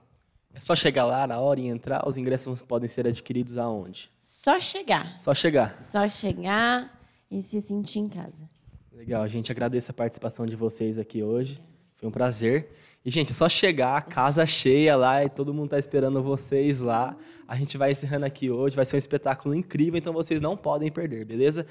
É 0.56 0.60
só 0.62 0.74
chegar 0.74 1.04
lá 1.04 1.28
na 1.28 1.38
hora 1.38 1.60
e 1.60 1.68
entrar? 1.68 2.08
Os 2.08 2.18
ingressos 2.18 2.62
podem 2.62 2.88
ser 2.88 3.06
adquiridos 3.06 3.58
aonde? 3.58 4.10
Só 4.22 4.60
chegar. 4.62 5.20
Só 5.20 5.34
chegar. 5.34 5.78
Só 5.78 6.08
chegar 6.08 6.98
e 7.30 7.41
se 7.41 7.60
sentir 7.60 8.00
em 8.00 8.08
casa. 8.08 8.50
Legal, 8.94 9.22
a 9.22 9.28
gente 9.28 9.52
agradece 9.52 9.91
a 9.91 9.94
participação 9.94 10.46
de 10.46 10.56
vocês 10.56 10.98
aqui 10.98 11.22
hoje. 11.22 11.62
Foi 11.98 12.08
um 12.08 12.12
prazer. 12.12 12.72
E, 13.04 13.12
gente, 13.12 13.34
é 13.34 13.36
só 13.36 13.50
chegar, 13.50 14.02
casa 14.06 14.46
cheia 14.46 14.96
lá 14.96 15.26
e 15.26 15.30
todo 15.30 15.54
mundo 15.54 15.65
está 15.65 15.78
esperando 15.78 16.24
vocês 16.24 16.80
lá. 16.80 17.18
A 17.46 17.58
gente 17.58 17.78
vai 17.78 17.91
encerrando 17.91 18.26
aqui 18.26 18.50
hoje, 18.50 18.78
vai 18.78 18.86
ser 18.86 18.96
um 18.96 18.98
espetáculo 18.98 19.54
incrível, 19.54 19.98
então 19.98 20.13
vocês 20.13 20.39
não 20.39 20.56
podem 20.56 20.89
perder, 20.89 21.26
beleza? 21.26 21.68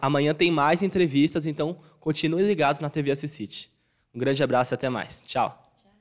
Amanhã 0.00 0.34
tem 0.34 0.52
mais 0.52 0.82
entrevistas, 0.82 1.46
então 1.46 1.78
continuem 1.98 2.46
ligados 2.46 2.80
na 2.82 2.90
TV 2.90 3.10
Assisite. 3.10 3.72
Um 4.14 4.18
grande 4.18 4.42
abraço 4.44 4.72
e 4.72 4.76
até 4.76 4.88
mais. 4.88 5.22
Tchau. 5.22 5.61